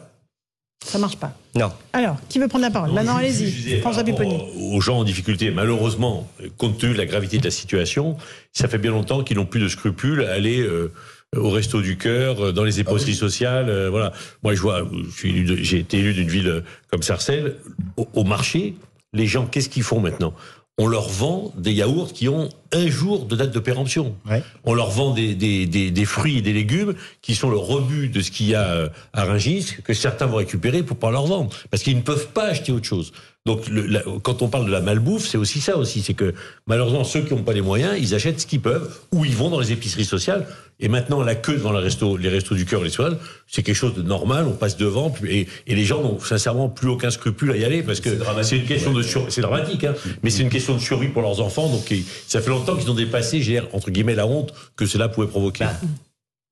Ça 0.86 1.00
marche 1.00 1.16
pas. 1.16 1.32
Non. 1.56 1.72
Alors, 1.94 2.18
qui 2.28 2.40
veut 2.40 2.50
prendre 2.50 2.66
la 2.66 2.72
parole? 2.72 2.92
Maintenant, 2.92 3.16
allez-y. 3.16 3.80
François 3.80 4.04
Pupponi. 4.04 4.44
Aux 4.74 4.82
gens 4.82 4.98
en 4.98 5.04
difficulté, 5.06 5.50
malheureusement, 5.50 6.28
compte 6.58 6.78
tenu 6.78 6.92
de 6.92 6.98
la 6.98 7.06
gravité 7.06 7.38
de 7.38 7.46
la 7.46 7.52
situation, 7.52 8.18
ça 8.52 8.68
fait 8.68 8.80
bien 8.80 8.92
longtemps 8.92 9.24
qu'ils 9.24 9.38
n'ont 9.38 9.46
plus 9.46 9.62
de 9.62 9.70
scrupules 9.70 10.26
à 10.26 10.34
aller 10.34 10.60
euh, 10.60 10.92
au 11.36 11.50
resto 11.50 11.82
du 11.82 11.98
cœur, 11.98 12.40
euh, 12.40 12.52
dans 12.52 12.64
les 12.64 12.80
épiceries 12.80 13.14
ah 13.16 13.20
sociales. 13.20 13.70
Euh, 13.70 13.90
voilà. 13.90 14.14
Moi, 14.44 14.56
je 14.56 14.62
vois, 14.62 14.88
j'ai 15.22 15.80
été 15.80 16.00
élu 16.00 16.14
d'une 16.14 16.30
ville 16.30 16.48
euh, 16.48 16.62
comme 16.92 17.04
Sarcelles. 17.04 17.56
Au, 17.98 18.24
marché, 18.24 18.76
les 19.14 19.28
gens, 19.28 19.46
qu'est-ce 19.46 19.70
qu'ils 19.70 19.84
font 19.84 20.00
maintenant? 20.00 20.34
On 20.80 20.88
leur 20.88 21.08
vend 21.08 21.54
des 21.56 21.72
yaourts 21.72 22.14
qui 22.14 22.28
ont 22.28 22.50
un 22.72 22.88
jour 22.88 23.26
de 23.26 23.36
date 23.36 23.52
de 23.52 23.60
péremption. 23.60 24.16
On 24.64 24.74
leur 24.74 24.90
vend 24.90 25.14
des, 25.14 25.36
des, 25.36 25.68
des, 25.68 25.92
des, 25.92 26.06
fruits 26.06 26.40
et 26.40 26.42
des 26.42 26.54
légumes 26.54 26.96
qui 27.22 27.36
sont 27.36 27.52
le 27.52 27.58
rebut 27.58 28.10
de 28.10 28.22
ce 28.22 28.32
qu'il 28.32 28.48
y 28.48 28.56
a 28.56 28.90
à 29.14 29.24
Rungis, 29.26 29.76
que 29.84 29.94
certains 29.94 30.26
vont 30.26 30.38
récupérer 30.38 30.82
pour 30.82 30.98
pas 30.98 31.12
leur 31.12 31.28
vendre. 31.28 31.56
Parce 31.70 31.84
qu'ils 31.84 31.96
ne 31.96 32.02
peuvent 32.02 32.30
pas 32.30 32.46
acheter 32.46 32.72
autre 32.72 32.88
chose. 32.88 33.14
Donc, 33.46 33.68
le, 33.68 34.02
quand 34.20 34.42
on 34.42 34.48
parle 34.48 34.66
de 34.66 34.72
la 34.72 34.80
malbouffe, 34.80 35.28
c'est 35.28 35.38
aussi 35.38 35.60
ça 35.60 35.76
aussi. 35.76 36.02
C'est 36.02 36.14
que, 36.14 36.34
malheureusement, 36.66 37.04
ceux 37.04 37.24
qui 37.24 37.34
n'ont 37.34 37.44
pas 37.44 37.52
les 37.52 37.62
moyens, 37.62 37.98
ils 38.00 38.16
achètent 38.16 38.40
ce 38.40 38.48
qu'ils 38.48 38.62
peuvent, 38.62 38.98
ou 39.12 39.26
ils 39.26 39.36
vont 39.36 39.50
dans 39.50 39.60
les 39.60 39.74
épiceries 39.74 40.06
sociales. 40.06 40.48
Et 40.80 40.88
maintenant, 40.88 41.22
la 41.22 41.36
queue 41.36 41.56
devant 41.56 41.74
les 41.74 41.82
restos, 41.82 42.16
les 42.16 42.30
restos 42.30 42.56
du 42.56 42.66
cœur 42.66 42.80
et 42.82 42.86
les 42.86 42.90
soins, 42.90 43.18
c'est 43.46 43.62
quelque 43.62 43.76
chose 43.76 43.96
de 43.96 44.02
normal. 44.02 44.48
On 44.48 44.54
passe 44.54 44.78
devant, 44.78 45.14
et, 45.28 45.48
et 45.68 45.76
les 45.76 45.84
gens 45.84 46.02
n'ont 46.02 46.22
sincèrement 46.22 46.70
plus 46.70 46.88
aucun 46.88 47.12
scrupule 47.12 47.52
à 47.52 47.58
y 47.58 47.66
aller 47.66 47.84
parce 47.84 48.00
que 48.00 48.10
c'est 48.44 48.58
une 48.58 48.66
question 48.66 48.94
de 48.94 49.04
survie. 49.04 49.30
C'est 49.30 49.42
dramatique, 49.42 49.84
hein, 49.84 49.94
mais 50.24 50.30
c'est 50.30 50.44
une 50.44 50.50
question 50.50 50.76
de 50.76 50.80
survie 50.82 51.10
pour 51.10 51.22
leurs 51.22 51.42
enfants. 51.42 51.68
Donc, 51.68 51.94
ça 52.28 52.42
fait 52.42 52.50
longtemps 52.50 52.78
qu'ils 52.78 52.90
ont 52.92 52.96
dépassé, 52.96 53.42
j'ai 53.42 53.60
entre 53.74 53.92
guillemets, 53.92 54.16
la 54.16 54.26
honte 54.26 54.54
que 54.78 54.86
cela 54.86 55.10
pouvait 55.10 55.28
provoquer. 55.28 55.66
Bah, 55.66 55.74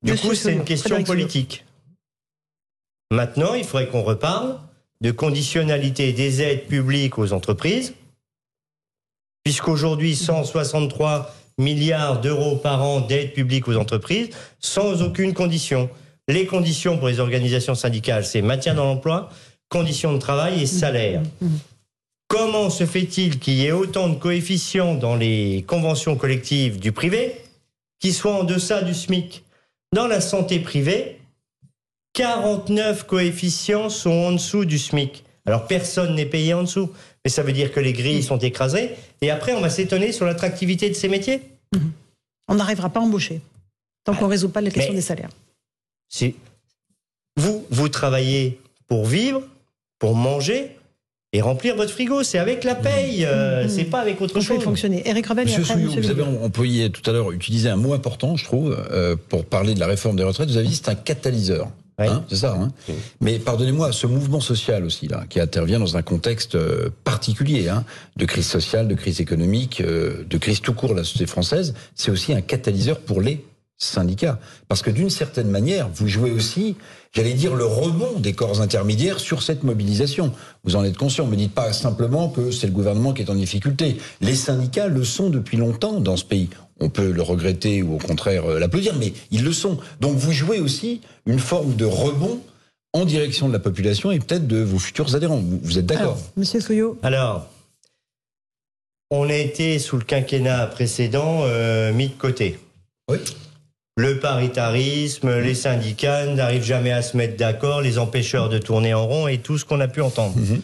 du 0.04 0.16
coup, 0.16 0.34
c'est 0.34 0.52
une 0.52 0.66
question 0.66 1.02
politique. 1.04 1.64
Maintenant, 3.12 3.54
il 3.54 3.64
faudrait 3.64 3.88
qu'on 3.88 4.04
reparle 4.04 4.58
de 5.02 5.12
conditionnalité 5.12 6.14
des 6.14 6.42
aides 6.42 6.68
publiques 6.68 7.18
aux 7.18 7.34
entreprises, 7.34 7.94
puisqu'aujourd'hui, 9.44 10.16
163 10.16 11.36
milliards 11.58 12.22
d'euros 12.22 12.56
par 12.56 12.84
an 12.84 13.02
d'aides 13.02 13.34
publiques 13.34 13.68
aux 13.68 13.76
entreprises, 13.76 14.30
sans 14.60 15.02
aucune 15.02 15.34
condition. 15.34 15.90
Les 16.28 16.46
conditions 16.46 16.98
pour 16.98 17.08
les 17.08 17.20
organisations 17.20 17.76
syndicales, 17.76 18.26
c'est 18.26 18.42
maintien 18.42 18.76
dans 18.76 18.86
l'emploi, 18.86 19.30
conditions 19.70 20.14
de 20.14 20.20
travail 20.20 20.62
et 20.62 20.66
salaire. 20.68 21.22
Comment 22.28 22.70
se 22.70 22.86
fait-il 22.86 23.40
qu'il 23.40 23.56
y 23.56 23.66
ait 23.66 23.72
autant 23.72 24.08
de 24.08 24.16
coefficients 24.16 24.96
dans 24.96 25.16
les 25.16 25.66
conventions 25.68 26.16
collectives 26.16 26.80
du 26.80 26.92
privé 26.92 27.36
qui 28.00 28.14
soient 28.14 28.40
en 28.40 28.44
deçà 28.44 28.82
du 28.82 28.94
SMIC? 28.94 29.44
Dans 29.94 30.08
la 30.08 30.22
santé 30.22 30.60
privée, 30.60 31.21
49 32.14 33.06
coefficients 33.06 33.90
sont 33.90 34.10
en 34.12 34.32
dessous 34.34 34.66
du 34.66 34.78
SMIC. 34.78 35.24
Alors 35.46 35.66
personne 35.68 36.16
n'est 36.16 36.26
payé 36.26 36.54
en 36.54 36.64
dessous, 36.64 36.90
mais 37.24 37.32
ça 37.32 37.42
veut 37.44 37.54
dire 37.54 37.72
que 37.72 37.80
les 37.80 37.94
grilles 37.94 38.24
sont 38.24 38.38
écrasées. 38.38 38.92
Et 39.22 39.32
après, 39.32 39.54
on 39.54 39.62
va 39.62 39.70
s'étonner 39.70 40.12
sur 40.12 40.26
l'attractivité 40.26 40.90
de 40.90 40.94
ces 40.94 41.08
métiers. 41.08 41.42
On 42.48 42.56
n'arrivera 42.56 42.90
pas 42.90 43.00
à 43.00 43.04
embaucher. 43.04 43.42
Tant 44.04 44.14
qu'on 44.16 44.26
ne 44.26 44.32
résout 44.32 44.50
pas 44.50 44.62
la 44.62 44.72
question 44.72 44.94
des 44.94 45.02
salaires. 45.02 45.30
C'est 46.10 46.36
vous, 47.38 47.66
vous 47.70 47.88
travaillez 47.88 48.60
pour 48.88 49.06
vivre, 49.06 49.42
pour 50.00 50.16
manger 50.16 50.76
et 51.34 51.42
remplir 51.42 51.76
votre 51.78 51.92
frigo. 51.92 52.24
C'est 52.24 52.40
avec 52.40 52.64
la 52.66 52.76
paye, 52.76 53.24
euh, 53.26 53.70
c'est 53.70 53.86
pas 53.86 54.02
avec 54.02 54.20
autre 54.20 54.36
On 54.38 54.42
chose. 54.42 54.62
fonctionner. 54.62 55.08
Eric 55.08 55.26
et 55.30 55.34
Monsieur 55.34 55.62
après, 55.62 55.74
Souillot, 55.74 55.86
Monsieur 55.88 56.02
vous 56.02 56.10
avez 56.10 56.24
employé 56.24 56.90
tout 56.90 57.08
à 57.10 57.14
l'heure, 57.14 57.32
utilisé 57.32 57.70
un 57.70 57.78
mot 57.78 57.94
important, 57.94 58.36
je 58.36 58.44
trouve, 58.44 58.78
euh, 58.92 59.16
pour 59.30 59.46
parler 59.46 59.74
de 59.74 59.80
la 59.80 59.88
réforme 59.88 60.18
des 60.18 60.24
retraites. 60.24 60.50
Vous 60.50 60.58
avez 60.58 60.68
dit 60.68 60.76
c'est 60.76 60.90
un 60.90 60.96
catalyseur. 60.96 61.70
Hein, 62.10 62.26
c'est 62.30 62.38
ça. 62.38 62.58
Hein 62.60 62.70
Mais 63.20 63.40
pardonnez-moi, 63.40 63.92
ce 63.92 64.08
mouvement 64.08 64.40
social 64.40 64.84
aussi 64.86 65.08
là, 65.08 65.24
qui 65.30 65.40
intervient 65.40 65.80
dans 65.80 65.98
un 65.98 66.02
contexte 66.02 66.56
euh, 66.56 66.90
particulier, 67.04 67.70
hein, 67.70 67.84
de 68.18 68.26
crise 68.26 68.48
sociale, 68.48 68.88
de 68.88 68.96
crise 68.96 69.22
économique, 69.22 69.82
euh, 69.82 70.24
de 70.30 70.38
crise 70.38 70.62
tout 70.62 70.74
court 70.74 70.90
de 70.90 70.96
la 70.96 71.04
société 71.04 71.26
française, 71.26 71.74
c'est 71.96 72.12
aussi 72.12 72.34
un 72.34 72.42
catalyseur 72.42 73.00
pour 73.00 73.22
les 73.22 73.46
syndicats. 73.82 74.40
Parce 74.68 74.82
que 74.82 74.92
d'une 74.92 75.10
certaine 75.10 75.50
manière, 75.50 75.90
vous 75.90 76.08
jouez 76.08 76.32
aussi, 76.32 76.76
j'allais 77.14 77.34
dire, 77.34 77.56
le 77.56 77.66
rebond 77.66 78.20
des 78.20 78.34
corps 78.34 78.62
intermédiaires 78.62 79.20
sur 79.20 79.42
cette 79.42 79.64
mobilisation. 79.64 80.32
Vous 80.64 80.76
en 80.76 80.84
êtes 80.84 80.98
conscient. 80.98 81.26
Ne 81.26 81.32
me 81.32 81.36
dites 81.36 81.54
pas 81.54 81.74
simplement 81.74 82.30
que 82.30 82.52
c'est 82.52 82.68
le 82.68 82.74
gouvernement 82.74 83.14
qui 83.14 83.24
est 83.24 83.30
en 83.32 83.36
difficulté. 83.36 83.98
Les 84.22 84.36
syndicats 84.36 84.88
le 84.88 85.04
sont 85.04 85.30
depuis 85.30 85.58
longtemps 85.58 86.00
dans 86.00 86.16
ce 86.16 86.26
pays. 86.26 86.50
On 86.82 86.90
peut 86.90 87.12
le 87.12 87.22
regretter 87.22 87.84
ou 87.84 87.96
au 87.96 87.98
contraire 87.98 88.46
euh, 88.46 88.60
l'applaudir, 88.60 88.96
mais 88.98 89.14
ils 89.32 89.44
le 89.44 89.54
sont. 89.54 89.78
Donc 90.00 90.18
vous 90.18 90.32
jouez 90.32 90.60
aussi 90.60 91.02
une 91.26 91.40
forme 91.40 91.76
de 91.76 91.86
rebond 91.86 92.42
en 92.94 93.06
direction 93.06 93.48
de 93.48 93.54
la 93.54 93.60
population 93.60 94.12
et 94.12 94.20
peut-être 94.20 94.48
de 94.48 94.58
vos 94.58 94.80
futurs 94.80 95.16
adhérents. 95.16 95.38
Vous, 95.38 95.60
vous 95.64 95.78
êtes 95.78 95.86
d'accord 95.86 96.18
Monsieur 96.36 96.60
Souillot, 96.60 97.00
Alors, 97.04 97.48
on 99.12 99.30
a 99.30 99.36
été 99.36 99.80
sous 99.80 99.98
le 99.98 100.04
quinquennat 100.04 100.68
précédent 100.68 101.42
euh, 101.44 101.94
mis 101.94 102.08
de 102.08 102.14
côté. 102.14 102.60
Oui. 103.10 103.18
Le 103.98 104.20
paritarisme, 104.20 105.40
les 105.40 105.54
syndicats 105.54 106.26
n'arrivent 106.26 106.64
jamais 106.64 106.92
à 106.92 107.02
se 107.02 107.18
mettre 107.18 107.36
d'accord, 107.36 107.82
les 107.82 107.98
empêcheurs 107.98 108.50
de 108.50 108.58
tourner 108.58 108.94
en 108.94 109.06
rond 109.06 109.28
et 109.28 109.38
tout 109.38 109.58
ce 109.58 109.66
qu'on 109.66 109.82
a 109.82 109.88
pu 109.88 110.02
entendre. 110.02 110.38
Mhm. 110.38 110.62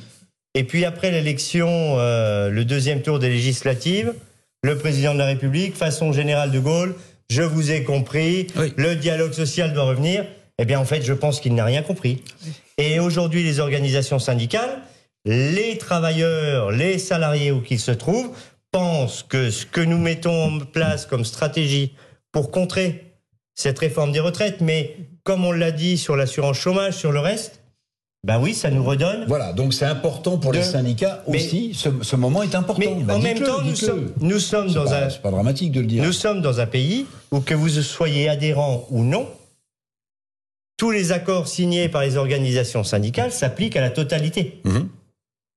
Et 0.55 0.63
puis 0.63 0.85
après 0.85 1.11
l'élection, 1.11 1.67
euh, 1.99 2.49
le 2.49 2.65
deuxième 2.65 3.01
tour 3.01 3.19
des 3.19 3.29
législatives, 3.29 4.13
le 4.67 4.77
président 4.77 5.13
de 5.13 5.19
la 5.19 5.25
République, 5.27 5.75
façon 5.77 6.11
générale 6.11 6.51
de 6.51 6.59
Gaulle, 6.59 6.93
je 7.29 7.41
vous 7.41 7.71
ai 7.71 7.83
compris, 7.83 8.47
Oui. 8.57 8.73
le 8.75 8.95
dialogue 8.95 9.31
social 9.31 9.73
doit 9.73 9.85
revenir. 9.85 10.25
Eh 10.59 10.65
bien, 10.65 10.77
en 10.77 10.83
fait, 10.83 11.01
je 11.03 11.13
pense 11.13 11.39
qu'il 11.39 11.55
n'a 11.55 11.63
rien 11.63 11.83
compris. 11.83 12.21
Et 12.77 12.99
aujourd'hui, 12.99 13.43
les 13.43 13.61
organisations 13.61 14.19
syndicales, 14.19 14.81
les 15.25 15.77
travailleurs, 15.77 16.71
les 16.71 16.97
salariés 16.99 17.51
où 17.51 17.61
qu'ils 17.61 17.79
se 17.79 17.91
trouvent, 17.91 18.31
pensent 18.71 19.23
que 19.23 19.51
ce 19.51 19.65
que 19.65 19.79
nous 19.79 19.97
mettons 19.97 20.43
en 20.43 20.59
place 20.59 21.05
comme 21.05 21.23
stratégie 21.23 21.93
pour 22.33 22.51
contrer 22.51 23.05
cette 23.55 23.79
réforme 23.79 24.11
des 24.11 24.19
retraites, 24.19 24.59
mais 24.59 24.97
comme 25.23 25.45
on 25.45 25.53
l'a 25.53 25.71
dit 25.71 25.97
sur 25.97 26.17
l'assurance 26.17 26.57
chômage, 26.57 26.95
sur 26.95 27.13
le 27.13 27.19
reste, 27.19 27.56
ben 28.23 28.39
oui, 28.41 28.53
ça 28.53 28.69
nous 28.69 28.83
redonne 28.83 29.25
Voilà, 29.27 29.53
donc 29.53 29.73
c'est 29.73 29.85
important 29.85 30.37
pour 30.37 30.51
les 30.51 30.63
syndicats 30.63 31.23
Mais- 31.27 31.37
aussi. 31.37 31.73
Ce, 31.73 31.89
ce 32.01 32.15
moment 32.15 32.43
est 32.43 32.55
important. 32.55 32.79
Mais 32.97 33.03
Bah, 33.03 33.15
en 33.15 33.19
même 33.19 33.39
temps, 33.39 33.61
nous 33.61 33.75
sommes, 33.75 34.11
nous 34.19 34.39
sommes 34.39 34.67
C'est 34.69 34.75
dans 34.75 34.85
pas- 34.85 35.05
un, 35.05 35.09
C'est 35.09 35.21
pas 35.21 35.31
dramatique 35.31 35.71
de 35.71 35.81
le 35.81 35.87
dire. 35.87 36.03
nous 36.03 36.11
sommes 36.11 36.41
dans 36.41 36.59
un 36.59 36.65
pays 36.65 37.05
où 37.31 37.39
que 37.39 37.53
vous 37.53 37.69
soyez 37.69 38.27
adhérent 38.27 38.85
ou 38.89 39.03
non, 39.03 39.27
tous 40.77 40.91
les 40.91 41.11
accords 41.11 41.47
signés 41.47 41.89
par 41.89 42.01
les 42.03 42.17
organisations 42.17 42.83
syndicales 42.83 43.31
s'appliquent 43.31 43.75
à 43.77 43.81
la 43.81 43.89
totalité 43.89 44.61
Mhm. 44.65 44.89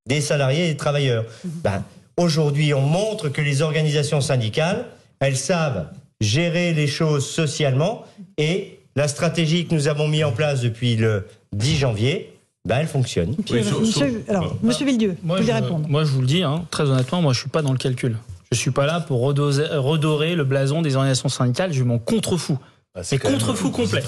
des 0.07 0.21
salariés 0.21 0.67
et 0.67 0.69
des 0.73 0.77
travailleurs. 0.77 1.25
Ben, 1.45 1.85
Aujourd'hui, 2.17 2.75
on 2.75 2.83
montre 2.83 3.31
que 3.31 3.41
les 3.41 3.63
organisations 3.63 4.21
syndicales, 4.21 4.85
elles 5.21 5.39
savent 5.39 5.87
gérer 6.21 6.75
les 6.75 6.87
choses 6.87 7.27
socialement 7.27 8.05
et 8.37 8.79
la 8.95 9.09
stratégie 9.09 9.67
que 9.67 9.75
nous 9.75 9.89
avons 9.89 10.07
mis 10.07 10.23
en 10.23 10.33
place 10.33 10.61
depuis 10.61 10.97
le 10.97 11.27
10 11.55 11.77
janvier, 11.79 12.35
ben, 12.71 12.79
elle 12.81 12.87
fonctionne. 12.89 13.35
Monsieur, 13.39 13.63
sauf- 13.63 13.81
Monsieur- 13.81 13.93
sauf- 14.27 14.29
alors, 14.31 14.57
Monsieur 14.63 14.87
Villedieu, 14.87 15.17
vous 15.21 15.27
Moi 15.27 15.37
voulez 15.41 15.49
je, 15.49 15.53
répondre 15.55 15.89
moi, 15.89 16.05
je 16.05 16.11
vous 16.11 16.21
le 16.21 16.27
dis, 16.27 16.43
hein, 16.43 16.65
très 16.71 16.85
honnêtement, 16.89 17.21
moi, 17.21 17.33
je 17.33 17.41
suis 17.41 17.49
pas 17.51 17.63
dans 17.63 17.73
le 17.73 17.79
calcul. 17.79 18.17
Je 18.53 18.59
suis 18.59 18.71
pas 18.71 18.87
là 18.87 19.01
pour 19.01 19.21
redoser- 19.21 19.77
redorer 19.77 20.35
le 20.35 20.45
blason 20.45 20.83
des 20.83 20.97
organisations 20.97 21.29
syndicales. 21.29 21.73
Je 21.73 21.85
m'en 21.85 21.99
contrefous. 21.99 22.59
Ah, 22.97 23.03
Mais 23.13 23.19
contre-fou 23.19 23.71
complet. 23.71 24.03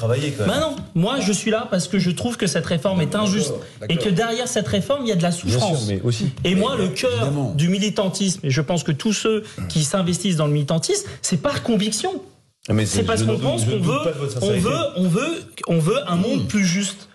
Bah 0.44 0.58
non, 0.60 0.74
moi, 0.96 1.20
je 1.20 1.30
suis 1.32 1.52
là 1.52 1.68
parce 1.70 1.86
que 1.86 2.00
je 2.00 2.10
trouve 2.10 2.36
que 2.36 2.48
cette 2.48 2.66
réforme 2.66 3.00
est 3.00 3.14
injuste 3.14 3.54
et 3.88 3.96
que 3.96 4.08
derrière 4.08 4.48
cette 4.48 4.66
réforme, 4.66 5.02
il 5.04 5.08
y 5.08 5.12
a 5.12 5.14
de 5.14 5.22
la 5.22 5.30
souffrance. 5.30 5.86
mais 5.86 6.00
aussi. 6.02 6.30
Et 6.42 6.56
moi, 6.56 6.74
le 6.76 6.88
cœur 6.88 7.12
évidemment. 7.12 7.52
du 7.54 7.68
militantisme, 7.68 8.40
et 8.42 8.50
je 8.50 8.60
pense 8.60 8.82
que 8.82 8.90
tous 8.90 9.12
ceux 9.12 9.44
qui 9.68 9.84
s'investissent 9.84 10.34
dans 10.34 10.48
le 10.48 10.52
militantisme, 10.52 11.08
c'est 11.22 11.36
par 11.40 11.62
conviction. 11.62 12.10
Mais 12.72 12.84
C'est 12.86 13.04
parce 13.04 13.22
qu'on 13.22 13.38
pense 13.38 13.64
qu'on 13.64 13.78
veut, 13.78 13.98
on 14.40 14.50
veut, 14.58 14.76
on 14.96 15.08
veut, 15.08 15.42
on 15.68 15.78
veut 15.78 15.98
un 16.10 16.16
monde 16.16 16.48
plus 16.48 16.64
juste. 16.66 17.08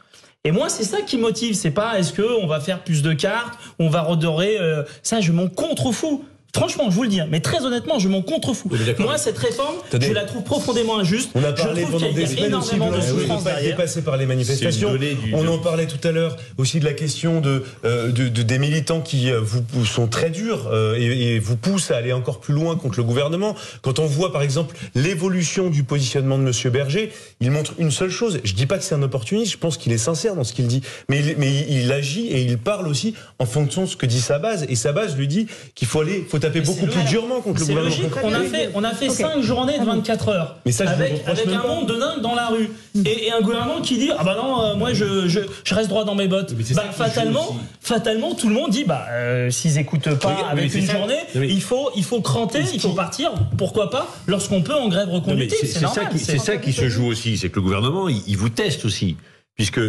Et 0.44 0.52
moi, 0.52 0.70
c'est 0.70 0.84
ça 0.84 1.02
qui 1.02 1.18
motive. 1.18 1.56
C'est 1.56 1.72
pas 1.72 2.00
est-ce 2.00 2.14
que 2.14 2.22
on 2.42 2.48
va 2.48 2.60
faire 2.60 2.84
plus 2.84 3.02
de 3.02 3.14
cartes, 3.14 3.60
on 3.80 3.90
va 3.90 4.02
redorer. 4.02 4.58
euh, 4.60 4.84
ça, 5.04 5.20
je 5.20 5.32
m'en 5.32 5.48
contrefous. 5.50 6.24
Franchement, 6.58 6.90
je 6.90 6.96
vous 6.96 7.04
le 7.04 7.10
dis, 7.10 7.20
hein, 7.20 7.28
mais 7.30 7.40
très 7.40 7.64
honnêtement, 7.64 8.00
je 8.00 8.08
m'en 8.10 8.22
contrefous. 8.22 8.70
Moi, 9.00 9.18
cette 9.18 9.38
réforme, 9.38 9.76
je 10.00 10.12
la 10.12 10.24
trouve 10.26 10.44
profondément 10.44 10.98
injuste. 11.00 11.30
On 11.36 11.44
a 11.44 11.56
Je 11.56 11.62
parlé 11.64 11.84
trouve 11.84 12.00
pendant 12.00 12.12
des 12.14 12.26
semaines 12.26 12.56
aussi 12.56 12.76
de 12.76 12.96
de 12.98 13.02
souffrance 13.02 13.40
ne 13.42 13.44
pas 13.46 13.52
être 13.52 13.56
derrière. 13.58 13.76
dépassé 13.78 14.02
par 14.02 14.18
les 14.18 14.26
manifestations. 14.26 14.90
On 15.34 15.48
en 15.48 15.60
parlait 15.60 15.86
tout 15.88 16.06
à 16.08 16.12
l'heure 16.12 16.36
aussi 16.58 16.80
de 16.80 16.86
la 16.86 16.94
question 16.94 17.42
de, 17.42 17.64
euh, 17.86 18.12
de, 18.12 18.28
de- 18.28 18.42
des 18.44 18.58
militants 18.60 19.02
qui 19.02 19.30
euh, 19.32 19.40
vous 19.42 19.86
sont 19.86 20.08
très 20.08 20.30
durs 20.30 20.68
euh, 20.72 20.96
et, 20.98 21.36
et 21.36 21.40
vous 21.40 21.58
poussent 21.58 21.92
à 21.92 21.98
aller 21.98 22.12
encore 22.14 22.40
plus 22.40 22.54
loin 22.54 22.76
contre 22.76 22.98
le 22.98 23.04
gouvernement. 23.04 23.56
Quand 23.82 24.00
on 24.00 24.06
voit 24.06 24.32
par 24.34 24.42
exemple 24.42 24.76
l'évolution 24.96 25.70
du 25.70 25.84
positionnement 25.84 26.38
de 26.38 26.44
Monsieur 26.44 26.70
Berger, 26.70 27.12
il 27.40 27.52
montre 27.52 27.74
une 27.78 27.92
seule 27.92 28.10
chose. 28.10 28.40
Je 28.44 28.54
dis 28.54 28.66
pas 28.66 28.78
que 28.78 28.84
c'est 28.84 28.96
un 28.96 29.04
opportuniste, 29.04 29.52
je 29.52 29.58
pense 29.58 29.78
qu'il 29.78 29.92
est 29.94 29.98
sincère 29.98 30.36
dans 30.36 30.44
ce 30.44 30.54
qu'il 30.54 30.68
dit, 30.68 30.82
mais 31.10 31.20
il, 31.20 31.36
mais 31.38 31.66
il 31.70 31.92
agit 31.92 32.28
et 32.28 32.42
il 32.42 32.58
parle 32.58 32.88
aussi 32.88 33.14
en 33.40 33.46
fonction 33.46 33.84
de 33.84 33.88
ce 33.88 33.96
que 33.96 34.06
dit 34.06 34.22
sa 34.22 34.40
base. 34.40 34.66
Et 34.70 34.76
sa 34.76 34.92
base 34.92 35.16
lui 35.16 35.28
dit 35.28 35.48
qu'il 35.76 35.88
faut 35.88 36.02
aller, 36.02 36.26
faut 36.28 36.40
taper 36.48 36.62
beaucoup 36.62 36.86
plus 36.86 37.04
durement 37.04 37.42
contre 37.42 37.60
le 37.60 37.66
C'est 37.66 37.74
gouvernement. 37.74 37.96
logique. 37.96 38.14
On 38.24 38.34
a 38.34 38.42
fait, 38.42 38.70
on 38.74 38.84
a 38.84 38.92
fait 38.92 39.10
Ok. 39.10 39.16
5 39.16 39.42
journées 39.42 39.80
de 39.80 39.86
24 39.86 40.30
heures. 40.30 40.56
Mais 40.66 40.72
ça, 40.72 40.90
avec, 40.90 41.24
un 41.48 41.68
monde 41.68 41.88
de 41.88 41.96
dingue 41.96 42.22
dans 42.22 42.36
la 42.36 42.48
rue. 42.48 42.70
Et, 43.06 43.28
et 43.28 43.32
un 43.32 43.42
gouvernement 43.42 43.82
qui 43.82 43.98
dit 43.98 44.10
Ah 44.18 44.24
bah 44.24 44.36
non, 44.42 44.62
euh, 44.64 44.76
moi 44.76 44.94
je, 44.94 45.28
je, 45.28 45.40
je 45.64 45.76
reste 45.76 45.90
droit 45.90 46.04
dans 46.06 46.16
mes 46.16 46.28
bottes. 46.28 46.54
Mais 46.58 46.64
c'est 46.64 46.74
Bah, 46.74 46.86
fatalement, 46.92 47.56
fatalement, 47.82 48.34
tout 48.34 48.48
le 48.50 48.56
monde 48.56 48.72
dit 48.72 48.84
Bah 48.86 49.06
euh, 49.12 49.50
s'ils 49.52 49.78
écoutent 49.78 50.16
pas 50.16 50.30
Oui, 50.30 50.44
avec 50.50 50.74
une 50.76 50.86
ça. 50.86 50.94
journée, 50.98 51.18
Oui. 51.36 51.48
il, 51.52 51.62
faut, 51.62 51.92
il 51.96 52.04
faut 52.04 52.22
cranter, 52.22 52.62
il 52.74 52.80
faut 52.80 52.94
partir. 52.94 53.32
Pourquoi 53.58 53.90
pas 53.90 54.08
Lorsqu'on 54.28 54.62
peut 54.62 54.74
en 54.76 54.88
grève 54.88 55.10
reconductive. 55.10 55.58
c'est 55.62 55.86
ça, 55.86 56.06
qui, 56.06 56.20
c'est 56.20 56.40
ça 56.40 56.58
qui 56.58 56.74
se 56.74 56.90
joue 56.90 57.06
aussi, 57.08 57.38
c'est 57.38 57.50
que 57.50 57.56
le 57.58 57.62
gouvernement, 57.62 58.10
il, 58.10 58.22
il 58.28 58.38
vous 58.38 58.50
teste 58.50 58.86
aussi, 58.86 59.16
puisque 59.58 59.82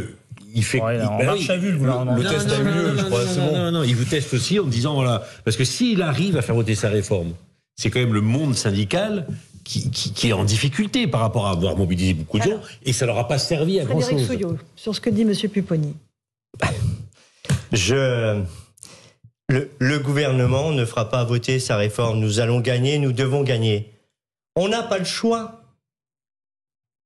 il 0.54 0.64
fait. 0.64 0.80
Ouais, 0.82 0.96
il- 0.96 1.24
bah 1.26 1.32
à 1.52 1.56
vue, 1.56 1.70
le 1.72 1.78
gouvernement. 1.78 2.14
Le 2.16 2.22
Non, 2.24 2.30
test 2.30 2.48
non, 2.48 2.54
a 2.54 2.58
eu 2.58 2.64
lieu, 2.64 2.90
non, 2.92 2.98
je 2.98 3.04
crois, 3.04 3.24
non, 3.24 3.30
c'est 3.30 3.40
non, 3.40 3.46
bon. 3.52 3.56
non, 3.58 3.70
non, 3.72 3.82
il 3.84 3.94
vous 3.94 4.04
teste 4.04 4.34
aussi 4.34 4.58
en 4.58 4.64
disant 4.64 4.94
voilà, 4.94 5.24
parce 5.44 5.56
que 5.56 5.64
s'il 5.64 6.02
arrive 6.02 6.36
à 6.36 6.42
faire 6.42 6.54
voter 6.56 6.74
sa 6.74 6.88
réforme, 6.88 7.34
c'est 7.76 7.90
quand 7.90 8.00
même 8.00 8.14
le 8.14 8.20
monde 8.22 8.54
syndical. 8.56 9.26
Qui, 9.64 9.90
qui- 9.90 10.14
qui 10.14 10.28
est 10.30 10.32
en 10.32 10.44
difficulté 10.44 11.06
par 11.06 11.20
rapport 11.20 11.46
à 11.46 11.50
avoir 11.50 11.76
mobilisé 11.76 12.14
beaucoup 12.14 12.38
de 12.38 12.44
gens 12.44 12.60
et 12.84 12.94
ça 12.94 13.04
leur 13.04 13.18
a 13.18 13.28
pas 13.28 13.36
servi 13.38 13.78
à 13.78 13.84
grand 13.84 14.00
Frédéric 14.00 14.26
chose. 14.26 14.34
Souillot, 14.38 14.58
sur 14.76 14.94
ce 14.94 15.00
que 15.02 15.10
dit 15.10 15.26
Monsieur 15.26 15.50
Pupponi. 15.50 15.94
Je, 17.72 18.42
le, 19.50 19.70
le 19.78 19.98
gouvernement 19.98 20.70
ne 20.70 20.86
fera 20.86 21.10
pas 21.10 21.22
voter 21.24 21.58
sa 21.60 21.76
réforme. 21.76 22.18
Nous 22.18 22.40
allons 22.40 22.60
gagner, 22.60 22.98
nous 22.98 23.12
devons 23.12 23.42
gagner. 23.42 23.92
On 24.56 24.68
n'a 24.68 24.82
pas 24.82 24.98
le 24.98 25.04
choix. 25.04 25.60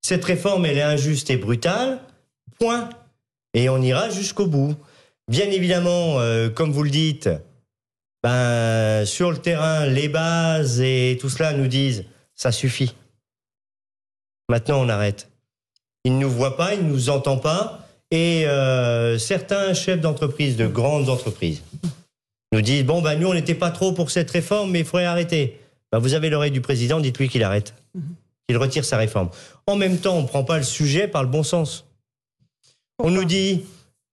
Cette 0.01 0.23
réforme, 0.23 0.65
elle 0.65 0.77
est 0.77 0.81
injuste 0.83 1.29
et 1.31 1.37
brutale. 1.37 1.99
Point. 2.59 2.89
Et 3.53 3.69
on 3.69 3.81
ira 3.81 4.09
jusqu'au 4.09 4.47
bout. 4.47 4.75
Bien 5.29 5.49
évidemment, 5.49 6.19
euh, 6.19 6.49
comme 6.49 6.71
vous 6.71 6.83
le 6.83 6.89
dites, 6.89 7.29
ben, 8.23 9.05
sur 9.05 9.31
le 9.31 9.37
terrain, 9.37 9.85
les 9.85 10.09
bases 10.09 10.81
et 10.81 11.17
tout 11.19 11.29
cela 11.29 11.53
nous 11.53 11.67
disent 11.67 12.05
ça 12.35 12.51
suffit. 12.51 12.95
Maintenant, 14.49 14.81
on 14.81 14.89
arrête. 14.89 15.29
Il 16.03 16.15
ne 16.15 16.21
nous 16.21 16.29
voit 16.29 16.57
pas, 16.57 16.73
il 16.73 16.85
ne 16.85 16.91
nous 16.91 17.09
entend 17.09 17.37
pas. 17.37 17.87
Et 18.11 18.45
euh, 18.47 19.17
certains 19.17 19.73
chefs 19.73 20.01
d'entreprise, 20.01 20.57
de 20.57 20.67
grandes 20.67 21.09
entreprises, 21.09 21.63
nous 22.51 22.61
disent 22.61 22.85
bon, 22.85 23.01
ben, 23.01 23.19
nous, 23.19 23.27
on 23.27 23.33
n'était 23.33 23.55
pas 23.55 23.71
trop 23.71 23.93
pour 23.93 24.11
cette 24.11 24.29
réforme, 24.31 24.71
mais 24.71 24.79
il 24.79 24.85
faudrait 24.85 25.05
arrêter. 25.05 25.59
Ben, 25.91 25.99
vous 25.99 26.13
avez 26.13 26.29
l'oreille 26.29 26.51
du 26.51 26.61
président, 26.61 26.99
dites-lui 26.99 27.29
qu'il 27.29 27.43
arrête, 27.43 27.73
qu'il 28.47 28.57
retire 28.57 28.85
sa 28.85 28.97
réforme. 28.97 29.29
En 29.67 29.75
même 29.75 29.97
temps, 29.97 30.17
on 30.17 30.23
ne 30.23 30.27
prend 30.27 30.43
pas 30.43 30.57
le 30.57 30.63
sujet 30.63 31.07
par 31.07 31.23
le 31.23 31.29
bon 31.29 31.43
sens. 31.43 31.85
On 32.99 33.09
nous 33.09 33.25
dit 33.25 33.63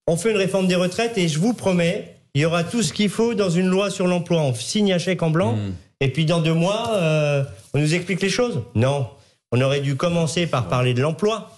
on 0.06 0.16
fait 0.16 0.30
une 0.30 0.36
réforme 0.36 0.66
des 0.66 0.74
retraites 0.74 1.16
et 1.18 1.28
je 1.28 1.38
vous 1.38 1.54
promets, 1.54 2.16
il 2.34 2.40
y 2.40 2.44
aura 2.44 2.64
tout 2.64 2.82
ce 2.82 2.92
qu'il 2.92 3.08
faut 3.08 3.34
dans 3.34 3.50
une 3.50 3.68
loi 3.68 3.90
sur 3.90 4.06
l'emploi. 4.06 4.40
On 4.40 4.54
signe 4.54 4.92
un 4.92 4.98
chèque 4.98 5.22
en 5.22 5.30
blanc 5.30 5.56
et 6.00 6.08
puis 6.08 6.24
dans 6.24 6.40
deux 6.40 6.54
mois, 6.54 6.90
euh, 6.94 7.44
on 7.74 7.78
nous 7.78 7.94
explique 7.94 8.20
les 8.22 8.30
choses. 8.30 8.62
Non. 8.74 9.08
On 9.52 9.60
aurait 9.60 9.80
dû 9.80 9.96
commencer 9.96 10.46
par 10.46 10.68
parler 10.68 10.94
de 10.94 11.02
l'emploi. 11.02 11.50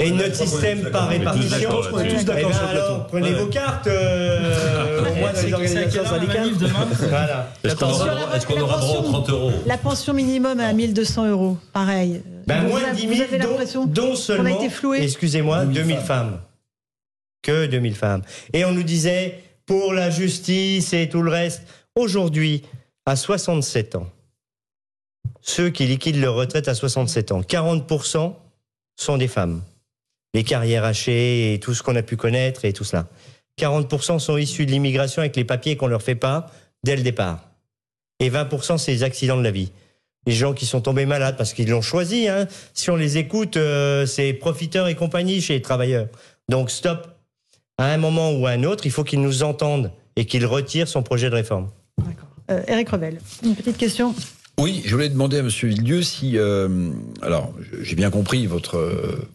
Et 0.00 0.10
notre 0.10 0.34
système 0.34 0.90
par 0.90 1.08
répartition. 1.08 1.70
On 1.92 2.00
est 2.00 2.08
tous 2.08 2.20
Eh 2.20 2.24
d'accord 2.24 2.50
ben 2.50 2.56
sur 2.56 2.62
le 2.66 2.70
plateau. 2.70 2.86
alors, 2.86 3.06
prenez 3.06 3.32
vos 3.32 3.46
cartes 3.46 3.86
euh, 3.86 5.00
au 5.10 5.14
moins 5.14 5.32
dans 5.32 5.38
C'est 5.38 5.46
les 5.46 5.54
organisations 5.54 6.04
syndicales. 6.04 6.50
Voilà. 7.08 7.52
Est-ce 7.62 7.76
qu'on 8.46 8.60
aura, 8.60 8.78
droit 8.78 8.98
aux 8.98 9.02
pension. 9.02 9.12
30 9.12 9.30
euros 9.30 9.52
La 9.66 9.78
pension 9.78 10.14
minimum 10.14 10.60
à 10.60 10.72
1200 10.72 11.28
euros, 11.28 11.58
pareil. 11.72 12.22
Ben, 12.46 12.62
moins 12.62 12.80
de 12.90 12.96
10 12.96 13.06
vous 13.06 13.14
000, 13.14 13.24
avez 13.24 13.86
dont, 13.86 14.16
seulement, 14.16 14.58
excusez-moi, 14.94 15.64
2000 15.66 15.74
2000 15.74 15.96
femmes. 15.96 16.04
femmes. 16.06 16.40
Que 17.42 17.66
2000 17.66 17.94
femmes. 17.94 18.22
Et 18.52 18.64
on 18.64 18.72
nous 18.72 18.82
disait, 18.82 19.42
pour 19.66 19.92
la 19.92 20.10
justice 20.10 20.92
et 20.92 21.08
tout 21.08 21.22
le 21.22 21.30
reste, 21.30 21.62
aujourd'hui, 21.94 22.62
à 23.04 23.16
67 23.16 23.96
ans, 23.96 24.06
ceux 25.42 25.70
qui 25.70 25.86
liquident 25.86 26.20
leur 26.20 26.34
retraite 26.34 26.68
à 26.68 26.74
67 26.74 27.32
ans, 27.32 27.40
40% 27.40 28.34
sont 28.96 29.18
des 29.18 29.28
femmes. 29.28 29.62
Les 30.34 30.44
carrières 30.44 30.84
hachées 30.84 31.54
et 31.54 31.60
tout 31.60 31.74
ce 31.74 31.82
qu'on 31.82 31.96
a 31.96 32.02
pu 32.02 32.16
connaître 32.16 32.64
et 32.64 32.72
tout 32.72 32.84
cela. 32.84 33.06
40% 33.58 34.18
sont 34.18 34.36
issus 34.36 34.66
de 34.66 34.70
l'immigration 34.70 35.20
avec 35.20 35.36
les 35.36 35.44
papiers 35.44 35.76
qu'on 35.76 35.86
leur 35.86 36.02
fait 36.02 36.14
pas 36.14 36.50
dès 36.84 36.96
le 36.96 37.02
départ. 37.02 37.48
Et 38.20 38.30
20% 38.30 38.78
c'est 38.78 38.92
les 38.92 39.02
accidents 39.02 39.38
de 39.38 39.42
la 39.42 39.50
vie. 39.50 39.72
Les 40.26 40.32
gens 40.32 40.54
qui 40.54 40.66
sont 40.66 40.80
tombés 40.80 41.06
malades 41.06 41.36
parce 41.36 41.52
qu'ils 41.52 41.70
l'ont 41.70 41.82
choisi. 41.82 42.28
Hein. 42.28 42.48
Si 42.74 42.90
on 42.90 42.96
les 42.96 43.16
écoute, 43.16 43.56
euh, 43.56 44.06
c'est 44.06 44.32
profiteurs 44.32 44.88
et 44.88 44.96
compagnie 44.96 45.40
chez 45.40 45.54
les 45.54 45.62
travailleurs. 45.62 46.08
Donc 46.48 46.70
stop. 46.70 47.08
À 47.78 47.86
un 47.92 47.98
moment 47.98 48.32
ou 48.32 48.46
à 48.46 48.50
un 48.50 48.64
autre, 48.64 48.86
il 48.86 48.90
faut 48.90 49.04
qu'ils 49.04 49.20
nous 49.20 49.42
entendent 49.42 49.92
et 50.16 50.24
qu'ils 50.24 50.46
retirent 50.46 50.88
son 50.88 51.02
projet 51.02 51.30
de 51.30 51.34
réforme. 51.34 51.70
Euh, 52.50 52.62
Eric 52.68 52.88
Revel, 52.88 53.18
une 53.42 53.54
petite 53.54 53.76
question. 53.76 54.14
Oui, 54.58 54.82
je 54.86 54.94
voulais 54.94 55.10
demander 55.10 55.38
à 55.38 55.42
Monsieur 55.42 55.68
Villedieu 55.68 56.02
si, 56.02 56.38
euh, 56.38 56.90
alors 57.20 57.52
j'ai 57.82 57.94
bien 57.94 58.10
compris 58.10 58.46
votre 58.46 58.78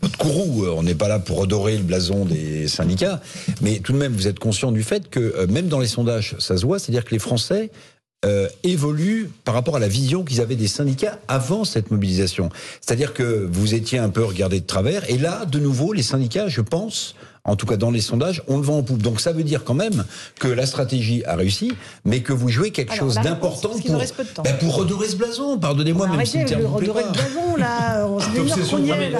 votre 0.02 0.18
courroux. 0.18 0.66
euh, 0.66 0.74
On 0.76 0.82
n'est 0.82 0.96
pas 0.96 1.08
là 1.08 1.20
pour 1.20 1.38
redorer 1.38 1.78
le 1.78 1.84
blason 1.84 2.26
des 2.26 2.68
syndicats, 2.68 3.22
mais 3.62 3.80
tout 3.80 3.94
de 3.94 4.00
même 4.00 4.14
vous 4.14 4.28
êtes 4.28 4.40
conscient 4.40 4.72
du 4.72 4.82
fait 4.82 5.10
que 5.10 5.20
euh, 5.20 5.46
même 5.46 5.68
dans 5.68 5.80
les 5.80 5.88
sondages, 5.88 6.36
ça 6.40 6.58
se 6.58 6.66
voit, 6.66 6.80
c'est-à-dire 6.80 7.06
que 7.06 7.12
les 7.12 7.20
Français 7.20 7.70
euh, 8.26 8.48
évoluent 8.64 9.30
par 9.44 9.54
rapport 9.54 9.76
à 9.76 9.80
la 9.80 9.88
vision 9.88 10.24
qu'ils 10.24 10.42
avaient 10.42 10.56
des 10.56 10.68
syndicats 10.68 11.20
avant 11.28 11.66
cette 11.66 11.92
mobilisation. 11.92 12.50
C'est-à-dire 12.82 13.14
que 13.14 13.48
vous 13.52 13.76
étiez 13.76 14.00
un 14.00 14.10
peu 14.10 14.24
regardé 14.26 14.60
de 14.60 14.66
travers, 14.66 15.08
et 15.08 15.20
là, 15.20 15.46
de 15.46 15.60
nouveau, 15.60 15.94
les 15.94 16.04
syndicats, 16.04 16.48
je 16.48 16.62
pense, 16.62 17.16
en 17.44 17.56
tout 17.56 17.66
cas 17.66 17.78
dans 17.78 17.92
les 17.92 18.02
sondages, 18.02 18.44
on 18.48 18.58
le 18.58 18.64
vend 18.64 18.78
en 18.78 18.84
poupe. 18.84 19.02
Donc 19.02 19.20
ça 19.20 19.32
veut 19.32 19.44
dire 19.44 19.64
quand 19.64 19.74
même 19.74 20.06
que 20.40 20.48
la 20.48 20.66
stratégie 20.66 21.24
a 21.26 21.36
réussi, 21.36 21.74
mais 22.06 22.22
que 22.22 22.34
vous 22.34 22.50
jouez 22.50 22.72
quelque 22.72 22.94
Alors, 22.94 23.06
chose 23.06 23.16
d'important 23.16 23.70
pour, 23.70 23.98
reste 23.98 24.16
peu 24.16 24.24
de 24.24 24.30
temps. 24.30 24.44
ben, 24.44 24.58
pour 24.58 24.76
redorer 24.76 25.08
ce 25.08 25.16
blason. 25.16 25.58
Pardonnez-moi, 25.58 26.08
même 26.08 26.26
si 26.26 26.38
le 26.38 26.44
le 26.44 26.50
terme 26.50 26.62
vous 26.64 26.78
plaît 26.78 26.90
redorer 26.90 27.04
de 27.04 27.14
blason, 27.14 27.56
là. 27.58 28.08
On 28.08 28.20
se 28.20 28.30
dit 28.30 28.38
une 28.38 28.52
heure 28.52 28.70
qu'on 28.70 28.84
y 28.84 28.90
est, 28.90 29.10
là. 29.10 29.20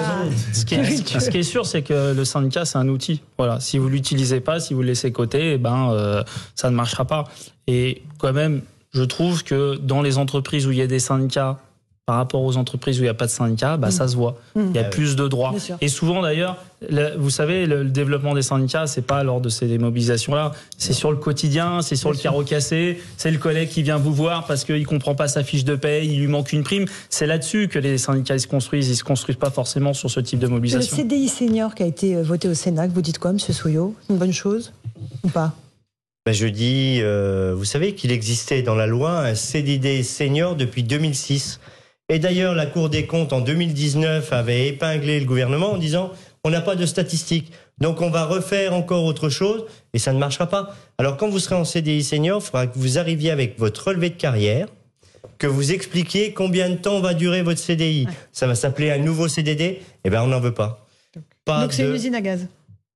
Ce 0.52 0.64
qui, 0.64 0.74
est, 0.74 1.20
ce 1.20 1.30
qui 1.30 1.38
est 1.38 1.42
sûr, 1.42 1.66
c'est 1.66 1.82
que 1.82 2.12
le 2.14 2.24
syndicat, 2.24 2.64
c'est 2.64 2.78
un 2.78 2.88
outil. 2.88 3.22
Voilà. 3.38 3.58
Si 3.60 3.78
vous 3.78 3.88
l'utilisez 3.88 4.40
pas, 4.40 4.60
si 4.60 4.74
vous 4.74 4.82
le 4.82 4.88
laissez 4.88 5.10
côté, 5.12 5.54
eh 5.54 5.58
ben, 5.58 5.90
euh, 5.92 6.22
ça 6.54 6.70
ne 6.70 6.76
marchera 6.76 7.04
pas. 7.04 7.24
Et 7.66 8.02
quand 8.18 8.32
même, 8.32 8.62
je 8.92 9.02
trouve 9.02 9.42
que 9.42 9.76
dans 9.76 10.02
les 10.02 10.18
entreprises 10.18 10.66
où 10.66 10.72
il 10.72 10.78
y 10.78 10.82
a 10.82 10.86
des 10.86 10.98
syndicats, 10.98 11.58
par 12.04 12.16
rapport 12.16 12.42
aux 12.42 12.56
entreprises 12.56 12.96
où 12.98 13.02
il 13.02 13.04
n'y 13.04 13.08
a 13.10 13.14
pas 13.14 13.26
de 13.26 13.30
syndicats, 13.30 13.76
bah, 13.76 13.92
ça 13.92 14.08
se 14.08 14.16
voit. 14.16 14.36
Mm. 14.56 14.60
Il 14.70 14.74
y 14.74 14.78
a 14.78 14.82
Ah 14.82 14.84
oui. 14.86 14.90
plus 14.90 15.14
de 15.14 15.28
droits. 15.28 15.54
Et 15.80 15.86
souvent, 15.86 16.20
d'ailleurs, 16.20 16.56
le- 16.90 17.14
vous 17.16 17.30
savez, 17.30 17.64
le, 17.64 17.84
le 17.84 17.90
développement 17.90 18.34
des 18.34 18.42
syndicats, 18.42 18.88
c'est 18.88 19.02
pas 19.06 19.22
lors 19.22 19.40
de 19.40 19.48
ces 19.48 19.78
mobilisations-là. 19.78 20.50
C'est 20.76 20.94
sur 20.94 21.12
le 21.12 21.16
quotidien, 21.16 21.80
c'est 21.80 21.94
sur 21.94 22.10
le 22.10 22.16
carreau 22.18 22.42
cassé, 22.42 23.00
c'est 23.16 23.30
le 23.30 23.38
collègue 23.38 23.68
qui 23.68 23.84
vient 23.84 23.98
vous 23.98 24.12
voir 24.12 24.46
parce 24.46 24.64
qu'il 24.64 24.84
comprend 24.84 25.14
pas 25.14 25.28
sa 25.28 25.44
fiche 25.44 25.64
de 25.64 25.76
paye, 25.76 26.08
il 26.12 26.18
lui 26.18 26.26
manque 26.26 26.52
une 26.52 26.64
prime. 26.64 26.86
C'est 27.08 27.26
là-dessus 27.28 27.68
que 27.68 27.78
les 27.78 27.98
syndicats 27.98 28.34
ils 28.34 28.40
se 28.40 28.48
construisent. 28.48 28.88
Ils 28.88 28.96
se 28.96 29.04
construisent 29.04 29.36
pas 29.38 29.50
forcément 29.50 29.92
sur 29.94 30.10
ce 30.10 30.18
type 30.18 30.40
de 30.40 30.46
Le 30.46 30.52
mobilisation. 30.54 30.96
CDI 30.96 31.28
senior 31.28 31.72
qui 31.76 31.84
a 31.84 31.86
été 31.86 32.16
euh, 32.16 32.22
voté 32.24 32.48
au 32.48 32.54
Sénat, 32.54 32.88
vous 32.88 33.00
dites 33.02 33.20
quoi, 33.20 33.32
Monsieur 33.32 33.52
Souillot? 33.52 33.94
C'est 34.08 34.12
une 34.14 34.18
bonne 34.18 34.32
chose? 34.32 34.72
Ou 35.22 35.28
pas? 35.28 35.52
Ben, 36.26 36.32
je 36.34 36.48
dis, 36.48 36.98
euh, 37.00 37.54
vous 37.56 37.64
savez 37.64 37.94
qu'il 37.94 38.10
existait 38.10 38.62
dans 38.62 38.74
la 38.74 38.88
loi 38.88 39.20
un 39.20 39.34
CDD 39.36 40.02
senior 40.02 40.56
depuis 40.56 40.82
2006. 40.82 41.60
Et 42.12 42.18
d'ailleurs, 42.18 42.54
la 42.54 42.66
Cour 42.66 42.90
des 42.90 43.06
comptes 43.06 43.32
en 43.32 43.40
2019 43.40 44.34
avait 44.34 44.68
épinglé 44.68 45.18
le 45.18 45.24
gouvernement 45.24 45.72
en 45.72 45.78
disant 45.78 46.10
on 46.44 46.50
n'a 46.50 46.60
pas 46.60 46.76
de 46.76 46.84
statistiques, 46.84 47.52
donc 47.78 48.02
on 48.02 48.10
va 48.10 48.26
refaire 48.26 48.74
encore 48.74 49.04
autre 49.04 49.30
chose 49.30 49.64
et 49.94 49.98
ça 49.98 50.12
ne 50.12 50.18
marchera 50.18 50.46
pas. 50.46 50.76
Alors 50.98 51.16
quand 51.16 51.30
vous 51.30 51.38
serez 51.38 51.54
en 51.54 51.64
CDI 51.64 52.02
senior, 52.04 52.42
il 52.42 52.44
faudra 52.44 52.66
que 52.66 52.78
vous 52.78 52.98
arriviez 52.98 53.30
avec 53.30 53.58
votre 53.58 53.88
relevé 53.88 54.10
de 54.10 54.16
carrière, 54.16 54.66
que 55.38 55.46
vous 55.46 55.72
expliquiez 55.72 56.34
combien 56.34 56.68
de 56.68 56.74
temps 56.76 57.00
va 57.00 57.14
durer 57.14 57.40
votre 57.40 57.60
CDI. 57.60 58.06
Ça 58.30 58.46
va 58.46 58.56
s'appeler 58.56 58.90
un 58.90 58.98
nouveau 58.98 59.26
CDD. 59.28 59.80
Eh 60.04 60.10
ben 60.10 60.20
on 60.22 60.26
n'en 60.26 60.40
veut 60.40 60.52
pas. 60.52 60.84
Pas 61.46 61.62
Donc 61.62 61.72
c'est 61.72 61.84
de- 61.84 61.88
une 61.88 61.94
usine 61.94 62.14
à 62.14 62.20
gaz. 62.20 62.46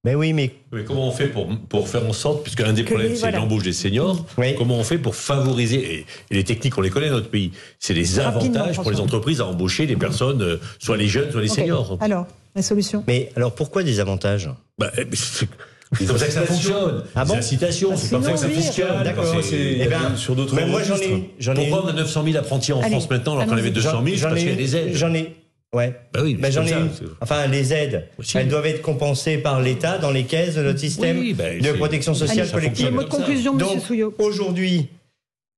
Mais 0.07 0.15
oui, 0.15 0.33
mais 0.33 0.53
Mais 0.71 0.85
comment 0.85 1.09
on 1.09 1.11
fait 1.11 1.27
pour, 1.27 1.49
pour 1.69 1.89
faire 1.89 2.07
en 2.07 2.13
sorte, 2.13 2.45
puisque 2.45 2.61
un 2.61 2.73
des 2.73 2.85
Que 2.85 2.91
problèmes 2.91 3.15
c'est 3.15 3.21
voilà. 3.21 3.39
l'embauche 3.39 3.65
des 3.65 3.73
seniors, 3.73 4.25
comment 4.57 4.77
on 4.79 4.85
fait 4.85 4.99
pour 4.99 5.17
favoriser, 5.17 5.77
et, 5.95 6.07
et 6.31 6.35
les 6.35 6.45
techniques 6.45 6.79
on 6.79 6.81
les 6.81 6.91
connaît 6.91 7.09
dans 7.09 7.17
notre 7.17 7.29
pays, 7.29 7.51
c'est 7.81 7.93
les 7.93 8.21
avantages 8.21 8.77
pour 8.77 8.91
les 8.91 9.01
entreprises 9.01 9.41
à 9.41 9.47
embaucher 9.47 9.87
des 9.87 9.97
personnes, 9.97 10.41
euh, 10.43 10.57
soit 10.79 10.97
les 10.97 11.09
jeunes, 11.09 11.33
soit 11.33 11.43
les 11.43 11.49
seniors. 11.49 11.99
Alors, 12.01 12.27
la 12.55 12.63
solution 12.63 13.03
Mais 13.09 13.31
alors 13.37 13.53
pourquoi 13.53 13.83
des 13.83 13.99
avantages? 13.99 14.49
Bah, 14.79 14.93
c'est 15.13 16.07
comme 16.07 16.19
ça 16.19 16.27
que 16.27 16.33
ça 16.33 16.43
fonctionne. 16.43 17.03
Ah 17.17 17.25
bon 17.25 17.31
c'est 17.31 17.37
l'incitation, 17.37 17.97
c'est 17.97 18.11
comme 18.11 18.23
ça 18.23 18.33
que 18.33 18.39
ça 18.39 18.49
fonctionne. 18.49 19.03
d'accord. 19.03 19.25
C'est- 19.43 19.79
Eh 19.81 19.87
ben, 19.89 20.17
sur 20.17 20.37
d'autres 20.37 20.55
mais 20.55 20.67
moi, 20.67 20.83
j'en 20.85 20.97
ai- 20.97 21.05
ai- 21.41 21.55
Pourquoi 21.55 21.85
on 21.85 21.89
a 21.89 21.93
900 21.93 22.25
000 22.25 22.37
apprentis 22.37 22.73
en 22.73 22.81
Allez, 22.81 22.91
France 22.91 23.11
maintenant 23.11 23.35
alors 23.39 23.47
qu'on 23.47 23.57
avait 23.57 23.71
200 23.71 23.91
000 23.91 24.05
C'est 24.07 24.17
J'en 24.17 24.29
parce 24.29 24.41
qu'il 24.41 24.51
y 24.51 24.53
a 24.53 24.57
des 24.57 24.77
aides. 24.77 24.91
J'en 24.95 25.13
ai. 25.15 25.35
Ouais. 25.75 25.95
Bah 26.13 26.21
oui, 26.23 26.35
Ben, 26.35 26.47
c'est 26.47 26.53
j'en 26.53 26.65
ai 26.65 26.69
ça, 26.71 26.79
une. 26.79 26.91
Enfin, 27.21 27.47
les 27.49 27.73
aides, 27.73 28.09
Aussi. 28.19 28.39
elles 28.39 28.49
doivent 28.49 28.67
être 28.67 28.83
compensées 28.83 29.39
par 29.39 29.61
l'État 29.61 29.99
dans 29.99 30.11
les 30.11 30.25
caisses 30.25 30.55
de 30.55 30.63
notre 30.63 30.79
système 30.79 31.19
Oui, 31.19 31.35
ben, 31.35 31.61
de 31.61 31.73
protection 31.73 32.15
sociale 32.15 32.41
Allez, 32.47 32.51
collective. 32.53 32.87
le 32.87 32.93
mot 32.93 33.03
de 33.03 33.09
conclusion, 33.09 33.55
Donc, 33.57 33.75
Monsieur 33.75 33.87
Souillot. 33.87 34.15
Aujourd'hui, 34.19 34.89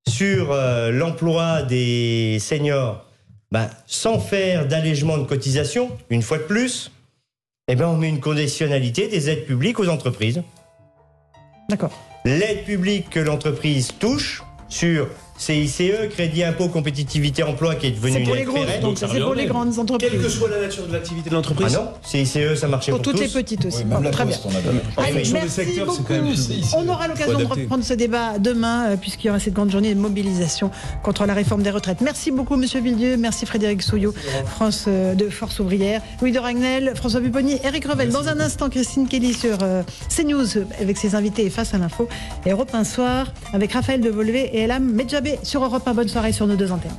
sur 0.09 0.51
euh, 0.53 0.91
l'emploi 0.91 1.63
des 1.63 2.39
seniors, 2.41 3.05
ben, 3.53 3.69
sans 3.87 4.19
faire 4.19 4.67
d'allègement 4.67 5.19
de 5.19 5.25
cotisation, 5.25 5.91
une 6.11 6.23
fois 6.23 6.39
de 6.39 6.45
plus, 6.45 6.91
eh 7.69 7.77
ben, 7.77 7.87
on 7.87 7.97
met 7.97 8.09
une 8.09 8.21
conditionnalité 8.21 9.09
des 9.09 9.29
aides 9.31 9.45
publiques 9.45 9.79
aux 9.79 9.89
entreprises. 9.89 10.43
D'accord. 11.69 11.93
L'aide 12.25 12.65
publique 12.65 13.11
que 13.11 13.21
l'entreprise 13.21 13.93
touche 14.01 14.43
sur 14.69 15.09
CICE, 15.39 15.83
Crédit 16.11 16.43
Impôt 16.45 16.69
Compétitivité 16.69 17.43
Emploi, 17.45 17.77
qui 17.77 17.87
est 17.87 17.91
devenu 17.93 18.13
C'est 18.13 18.19
une 18.21 18.25
pour 18.27 18.35
les 18.35 18.41
aide 18.43 18.47
grosses, 18.49 18.61
pérenne. 18.67 18.81
donc 18.83 18.99
ça 18.99 19.07
c'est 19.13 19.21
pour 19.21 19.35
les 19.35 19.47
grandes 19.47 19.79
entreprises. 19.79 20.11
Quelle 20.11 20.21
que 20.21 20.29
soit 20.29 20.49
la 20.51 20.61
nature 20.61 20.87
de 20.87 20.93
l'activité 20.93 21.31
de 21.31 21.35
Ah 21.35 21.37
l'entreprise. 21.39 21.75
non, 21.75 21.89
CICE, 22.03 22.39
ça 22.57 22.67
marchait 22.69 22.91
Pour 22.91 23.01
pour, 23.03 23.13
toutes 23.13 23.21
les 23.21 23.29
petites 23.29 23.65
aussi. 23.65 23.85
même 23.85 24.03
la 24.03 24.11
Très 24.11 24.25
bien. 24.27 24.37
On 24.45 24.49
avait. 24.51 24.59
En 24.97 25.03
Allez, 25.03 25.13
fonction 25.13 25.35
des 25.35 25.41
merci 25.41 25.55
secteurs, 25.55 25.75
c'est 25.75 25.85
beaucoup. 25.85 26.03
quand 26.03 26.15
même 26.15 26.27
ici. 26.27 26.65
On 26.77 26.89
aura 26.89 27.07
l'occasion 27.09 27.33
Faut 27.39 27.55
de 27.55 27.61
reprendre 27.63 27.85
ce 27.85 27.95
débat 27.95 28.39
demain, 28.39 28.89
euh, 28.91 28.97
puisqu'il 28.97 29.29
y 29.29 29.31
aura 29.31 29.39
cette 29.39 29.55
grande 29.55 29.71
journée 29.71 29.95
de 29.95 30.01
mobilisation 30.01 30.71
contre 31.05 31.25
la 31.25 31.35
réforme 31.35 31.63
des 31.63 31.71
retraites. 31.71 32.01
Merci 32.01 32.33
beaucoup, 32.33 32.57
Monsieur 32.57 32.81
Villedieu. 32.81 33.17
Merci 33.17 33.47
Frédéric 33.47 33.83
Souillot, 33.83 34.13
France 34.47 34.87
euh, 34.89 35.15
de 35.15 35.29
Force 35.29 35.61
Ouvrière. 35.61 36.03
Louis 36.21 36.33
de 36.33 36.39
Ragnel, 36.41 36.93
François 36.97 37.21
Pupponi, 37.21 37.59
Eric 37.65 37.85
Revel. 37.87 38.11
Dans 38.11 38.27
un 38.29 38.41
instant, 38.41 38.69
Christine 38.69 39.07
Kelly 39.07 39.35
sur 39.35 39.59
euh, 39.63 39.83
CNews 40.15 40.65
avec 40.81 40.97
ses 40.97 41.15
invités 41.15 41.45
et 41.47 41.51
face 41.51 41.75
à 41.75 41.79
l'info. 41.79 42.09
Et 42.45 42.51
Europe 42.51 42.71
un 42.73 42.85
soir 42.85 43.33
avec 43.53 43.73
Raphaël 43.73 44.01
Devolvé 44.01 44.51
et 44.53 44.63
Elam 44.63 44.85
Medjabé 44.85 45.28
sur 45.43 45.65
Europe 45.65 45.87
1. 45.87 45.95
Bonne 45.95 46.09
soirée 46.09 46.33
sur 46.33 46.47
nos 46.47 46.57
deux 46.57 46.73
antennes. 46.73 46.97